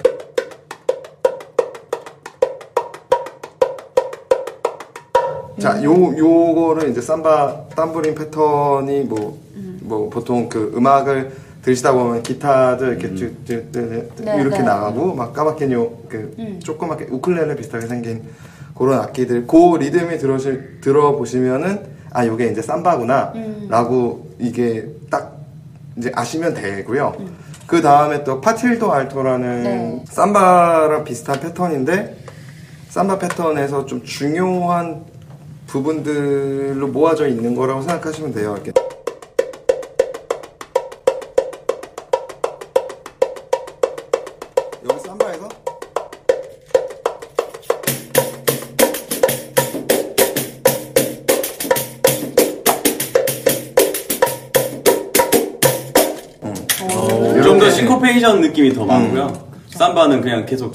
자, 5.60 5.82
요 5.82 5.92
요거를 6.16 6.90
이제 6.90 7.00
삼바 7.00 7.68
tambourine 7.74 8.14
패턴이 8.14 9.00
뭐 9.02 9.48
뭐 9.88 10.08
보통 10.10 10.48
그 10.48 10.72
음악을 10.76 11.32
들으시다 11.62 11.92
보면 11.92 12.22
기타도 12.22 12.86
이렇게 12.86 13.14
쭉쭉 13.14 13.72
네, 13.72 14.08
이렇게 14.38 14.58
네. 14.58 14.62
나가고 14.62 15.14
막 15.14 15.32
까맣게요 15.32 15.90
그 16.08 16.34
음. 16.38 16.60
조그맣게 16.62 17.08
우클렐레 17.10 17.56
비슷하게 17.56 17.86
생긴 17.86 18.22
그런 18.76 19.00
악기들 19.00 19.46
그 19.46 19.76
리듬이 19.78 20.18
들어실 20.18 20.80
들어보시면은 20.80 21.97
아 22.12 22.26
요게 22.26 22.48
이제 22.48 22.62
삼바구나 22.62 23.32
음. 23.34 23.66
라고 23.70 24.28
이게 24.38 24.86
딱 25.10 25.38
이제 25.96 26.10
아시면 26.14 26.54
되고요. 26.54 27.16
그 27.66 27.82
다음에 27.82 28.24
또 28.24 28.40
파틸도 28.40 28.92
알토라는 28.92 29.62
네. 29.62 30.04
삼바랑 30.08 31.04
비슷한 31.04 31.38
패턴인데 31.40 32.16
삼바 32.88 33.18
패턴에서 33.18 33.84
좀 33.84 34.02
중요한 34.02 35.04
부분들로 35.66 36.88
모아져 36.88 37.28
있는 37.28 37.54
거라고 37.54 37.82
생각하시면 37.82 38.32
돼요. 38.32 38.54
이렇게. 38.54 38.72
싱코페이션 57.98 58.40
느낌이 58.40 58.72
더 58.72 58.84
많고요. 58.84 59.48
삼바는 59.70 60.20
그냥 60.20 60.46
계속 60.46 60.72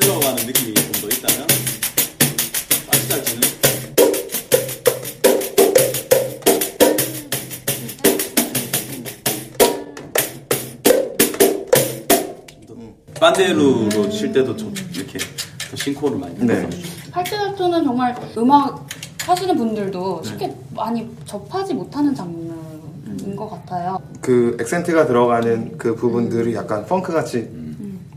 흘러가는 0.00 0.46
느낌이 0.46 0.74
좀 0.74 0.92
더 1.02 1.08
있다면 1.08 1.46
아직까지는 2.88 3.40
반데루로 13.18 14.08
칠 14.10 14.32
때도 14.32 14.56
좀 14.56 14.74
이렇게 14.94 15.18
더 15.18 15.76
싱코를 15.76 16.18
많이 16.18 16.34
네. 16.38 16.54
넣어요. 16.62 16.68
팔찌자토는 17.12 17.84
정말 17.84 18.14
음악 18.36 18.86
하시는 19.26 19.56
분들도 19.56 20.22
쉽게 20.24 20.52
많이 20.74 21.08
접하지 21.24 21.74
못하는 21.74 22.14
장르인 22.14 23.36
것 23.36 23.48
같아요. 23.48 24.00
그 24.22 24.56
액센트가 24.58 25.06
들어가는 25.06 25.76
그 25.76 25.94
부분들이 25.94 26.54
약간 26.54 26.86
펑크 26.86 27.12
같이 27.12 27.50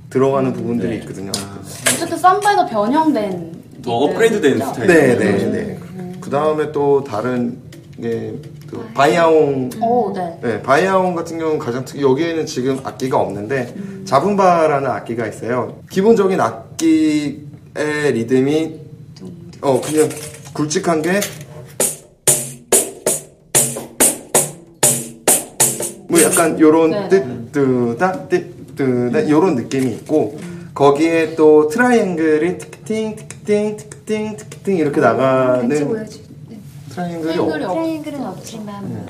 들어가는 0.10 0.54
부분들이 0.54 1.00
있거든요. 1.00 1.32
어쨌든 1.94 2.18
삼바에서 2.18 2.66
변형된 2.68 3.82
더 3.84 3.92
업그레이드된 3.92 4.54
리듬이죠? 4.54 4.74
스타일. 4.74 4.88
네, 4.88 5.16
네, 5.18 5.46
네. 5.46 5.80
그 6.22 6.30
다음에 6.30 6.72
또 6.72 7.04
다른 7.04 7.58
게 8.02 8.34
또 8.72 8.84
바이아옹 8.94 9.70
오, 9.82 10.14
네. 10.14 10.40
네, 10.42 10.62
바이아온 10.62 11.16
같은 11.16 11.38
경우는 11.38 11.60
가장 11.60 11.86
특이, 11.86 12.02
여기에는 12.02 12.46
지금 12.46 12.80
악기가 12.84 13.20
없는데, 13.20 13.76
자분바라는 14.06 14.90
악기가 14.90 15.28
있어요. 15.28 15.80
기본적인 15.90 16.40
악기의 16.40 17.42
리듬이, 18.14 18.80
어, 19.62 19.82
그냥 19.82 20.10
굵직한 20.54 21.02
게, 21.02 21.20
약간 26.36 26.60
요런 26.60 26.92
네. 26.92 27.08
뜻, 27.08 27.52
뜨다, 27.54 28.28
뜻, 28.28 28.76
뜨다, 28.76 29.30
요런 29.30 29.56
느낌이 29.56 29.90
있고, 29.94 30.38
거기에 30.74 31.34
또 31.36 31.70
트라이앵글이 31.70 32.58
티크팅, 32.58 33.16
티크팅, 33.16 33.78
티크팅, 33.78 34.36
티크팅 34.38 34.76
이렇게 34.76 35.00
같이 35.00 35.18
나가는. 35.18 35.70
네. 35.70 36.06
트라이앵글이 36.90 37.38
없, 37.40 37.48
없- 37.48 37.58
트라이앵글은 37.58 38.26
없지만 38.26 39.08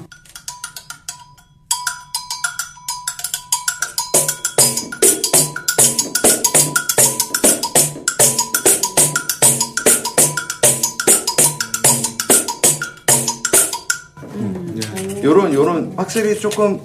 요런, 15.23 15.53
요런, 15.53 15.93
확실히 15.97 16.39
조금 16.39 16.79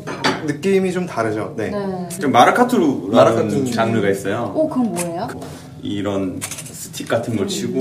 느낌이 0.47 0.93
좀 0.93 1.07
다르죠. 1.07 1.55
네. 1.57 1.71
네. 1.71 2.09
좀 2.21 2.33
마라카투루라는 2.33 3.13
마라카투루. 3.13 3.71
장르가 3.71 4.09
있어요. 4.11 4.53
오, 4.55 4.69
그건 4.69 4.93
뭐예요? 4.93 5.29
이런 5.83 6.41
스틱 6.43 7.09
같은 7.09 7.37
걸 7.37 7.47
치고 7.49 7.79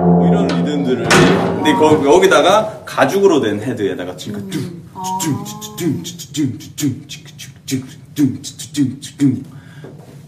뭐 0.00 0.26
이런 0.28 0.46
리듬들을 0.46 1.08
근데 1.08 1.72
거, 1.74 2.14
여기다가 2.14 2.82
가죽으로 2.84 3.40
된 3.40 3.60
헤드에다가 3.60 4.16
지금 4.16 4.50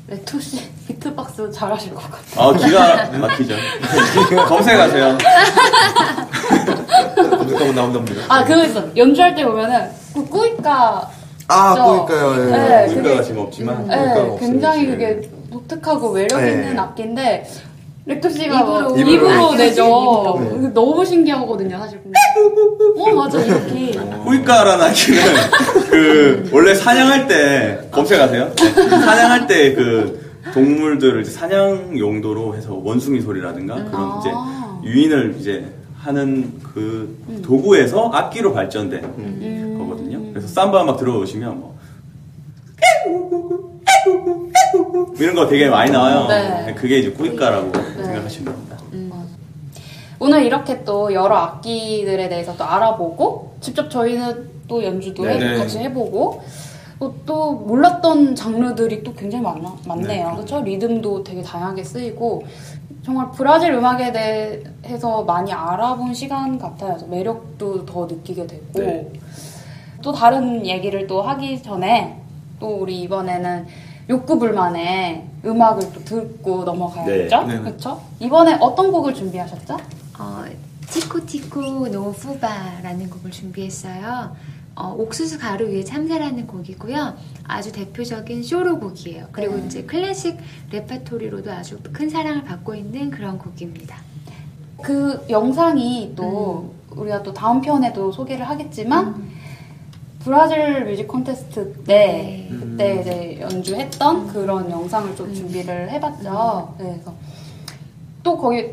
레토씨 0.08 0.58
비트박스 0.86 1.50
잘하실 1.50 1.94
것 1.94 2.02
같아요. 2.10 2.48
아 2.48 2.56
기가 2.56 3.18
막히죠 3.18 3.54
검색하세요 4.48 5.18
검색하면 7.14 7.74
나온답니다. 7.74 8.22
아, 8.28 8.42
그거 8.44 8.64
있어. 8.64 8.84
연주할 8.96 9.34
때 9.34 9.44
보면은 9.44 9.90
그 10.14 10.24
꾸이까 10.26 11.10
아, 11.48 11.72
있죠? 11.72 11.84
보니까요. 12.06 12.40
예. 12.40 12.86
네, 12.86 12.94
그게 12.94 13.22
지금 13.22 13.42
없지만 13.42 13.86
네, 13.86 13.96
없어요, 13.96 14.36
굉장히 14.38 14.80
지금. 14.80 14.92
그게 14.94 15.30
독특하고 15.52 16.12
매력 16.12 16.40
네. 16.40 16.52
있는 16.52 16.78
악기인데 16.78 17.50
렉터 18.08 18.30
씨가 18.30 18.60
입으로. 18.60 18.96
입으로, 18.96 19.30
입으로. 19.30 19.54
내죠. 19.54 20.38
네. 20.40 20.68
너무 20.72 21.04
신기하거든요, 21.04 21.78
사실. 21.78 22.00
보면. 22.00 22.14
어, 22.98 23.14
맞아, 23.14 23.38
이렇게. 23.38 23.92
후이카라는 23.98 24.84
아기는 24.86 25.22
그 25.90 26.50
원래 26.50 26.74
사냥할 26.74 27.28
때 27.28 27.86
검색하세요. 27.90 28.52
사냥할 28.56 29.46
때 29.46 29.74
그 29.74 30.28
동물들을 30.54 31.20
이제 31.20 31.30
사냥 31.30 31.98
용도로 31.98 32.56
해서 32.56 32.74
원숭이 32.82 33.20
소리라든가 33.20 33.74
그런 33.74 33.92
아. 33.94 34.20
이제 34.82 34.88
유인을 34.90 35.36
이제 35.38 35.66
하는 35.98 36.54
그 36.62 37.18
도구에서 37.44 38.08
악기로 38.08 38.54
발전된 38.54 39.04
음. 39.04 39.76
거거든요. 39.78 40.22
그래서 40.32 40.48
삼바 40.48 40.82
음악 40.84 40.96
들어보시면 40.96 41.60
뭐 41.60 41.77
이런 45.18 45.34
거 45.34 45.46
되게 45.48 45.68
많이 45.68 45.90
나와요. 45.90 46.26
네. 46.28 46.74
그게 46.74 46.98
이제 46.98 47.10
꾸이까라고 47.10 47.72
생각하시면 47.74 48.54
됩니다. 48.54 48.78
오늘 50.20 50.42
이렇게 50.44 50.82
또 50.84 51.12
여러 51.12 51.36
악기들에 51.36 52.28
대해서 52.28 52.56
또 52.56 52.64
알아보고 52.64 53.54
직접 53.60 53.88
저희는 53.88 54.48
또 54.66 54.82
연주도 54.84 55.24
네. 55.24 55.38
해- 55.54 55.58
같이 55.58 55.78
해보고 55.78 56.42
또, 56.98 57.14
또 57.24 57.52
몰랐던 57.52 58.34
장르들이 58.34 59.04
또 59.04 59.14
굉장히 59.14 59.44
많아, 59.44 59.76
많네요. 59.86 60.32
그렇죠? 60.34 60.60
리듬도 60.60 61.22
되게 61.22 61.40
다양하게 61.42 61.84
쓰이고 61.84 62.42
정말 63.04 63.28
브라질 63.32 63.72
음악에 63.74 64.12
대해서 64.82 65.22
많이 65.22 65.52
알아본 65.52 66.12
시간 66.14 66.58
같아요. 66.58 66.98
매력도 67.08 67.86
더 67.86 68.06
느끼게 68.06 68.46
됐고 68.48 68.80
네. 68.80 69.12
또 70.02 70.12
다른 70.12 70.66
얘기를 70.66 71.06
또 71.06 71.22
하기 71.22 71.62
전에 71.62 72.20
또 72.58 72.66
우리 72.80 73.00
이번에는 73.02 73.66
욕구불만의 74.08 75.26
음악을 75.44 75.92
또 75.92 76.04
듣고 76.04 76.64
넘어가야죠. 76.64 77.46
네. 77.46 77.54
네. 77.54 77.60
그렇죠? 77.60 78.02
이번에 78.20 78.56
어떤 78.60 78.90
곡을 78.90 79.14
준비하셨죠? 79.14 79.76
어, 80.18 80.44
티코티코 80.88 81.88
노푸바라는 81.88 83.10
곡을 83.10 83.30
준비했어요. 83.30 84.34
어, 84.74 84.94
옥수수 84.96 85.38
가루 85.38 85.68
위에 85.68 85.84
참새라는 85.84 86.46
곡이고요. 86.46 87.14
아주 87.44 87.72
대표적인 87.72 88.42
쇼로 88.42 88.78
곡이에요. 88.78 89.26
그리고 89.32 89.56
네. 89.56 89.66
이제 89.66 89.82
클래식 89.82 90.38
레파토리로도 90.70 91.50
아주 91.50 91.78
큰 91.92 92.08
사랑을 92.08 92.44
받고 92.44 92.74
있는 92.74 93.10
그런 93.10 93.38
곡입니다. 93.38 93.96
그 94.82 95.26
영상이 95.28 96.12
또 96.14 96.72
우리가 96.90 97.22
또 97.22 97.34
다음 97.34 97.60
편에도 97.60 98.12
소개를 98.12 98.48
하겠지만 98.48 99.28
브라질 100.22 100.84
뮤직 100.84 101.06
콘테스트 101.06 101.72
때 101.84 102.48
네. 102.48 102.48
그때 102.50 103.00
이제 103.00 103.40
연주했던 103.40 104.28
그런 104.28 104.70
영상을 104.70 105.14
좀 105.16 105.32
준비를 105.32 105.90
해봤죠. 105.90 106.74
네, 106.78 106.92
그래서 106.92 107.14
또 108.22 108.36
거기 108.36 108.72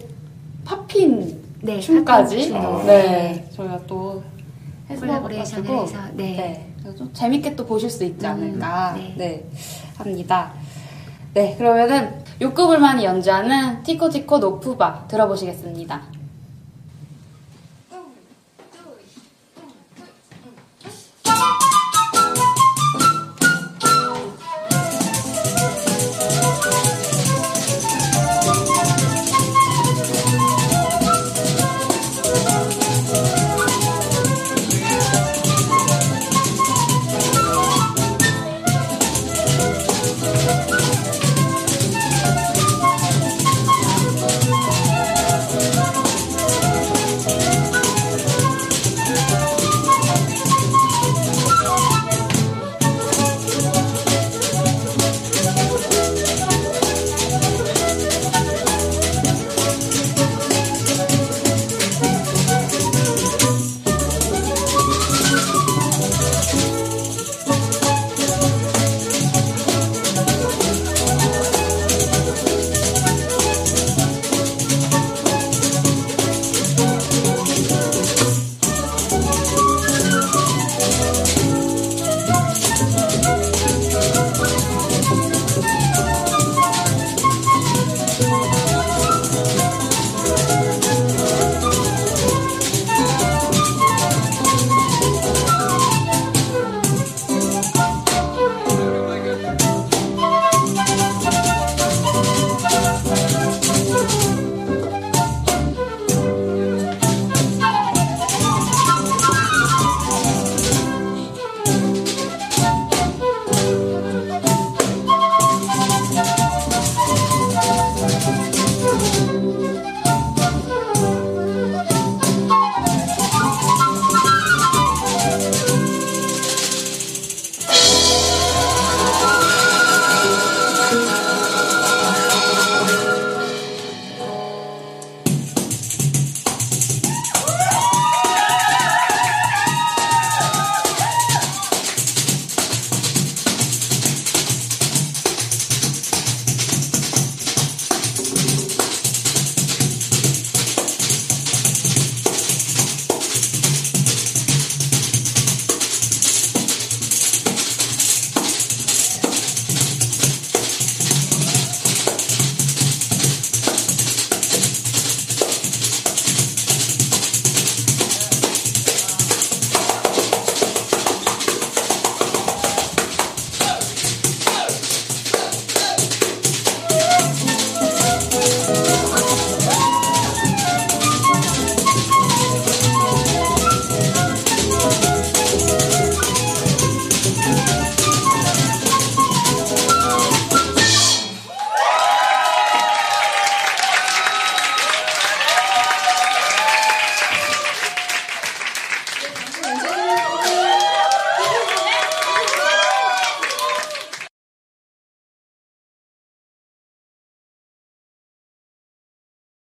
popping 0.66 1.44
네, 1.62 1.80
춤까지 1.80 2.52
popping 2.52 2.62
춤. 2.62 2.88
네 2.88 3.50
저희가 3.54 3.80
또 3.86 4.24
콜라보레이션을 4.88 5.70
해서 5.70 5.98
네. 6.14 6.24
네, 6.36 6.74
그래서 6.80 6.98
좀 6.98 7.14
재밌게 7.14 7.56
또 7.56 7.66
보실 7.66 7.90
수 7.90 8.04
있지 8.04 8.26
않을까 8.26 8.94
네. 8.98 9.14
네. 9.18 9.46
합니다. 9.98 10.52
네 11.34 11.56
그러면은 11.58 12.24
욕구불만이 12.42 13.06
연주하는 13.06 13.84
티코티코 13.84 14.40
노프바 14.40 15.06
들어보시겠습니다. 15.08 16.15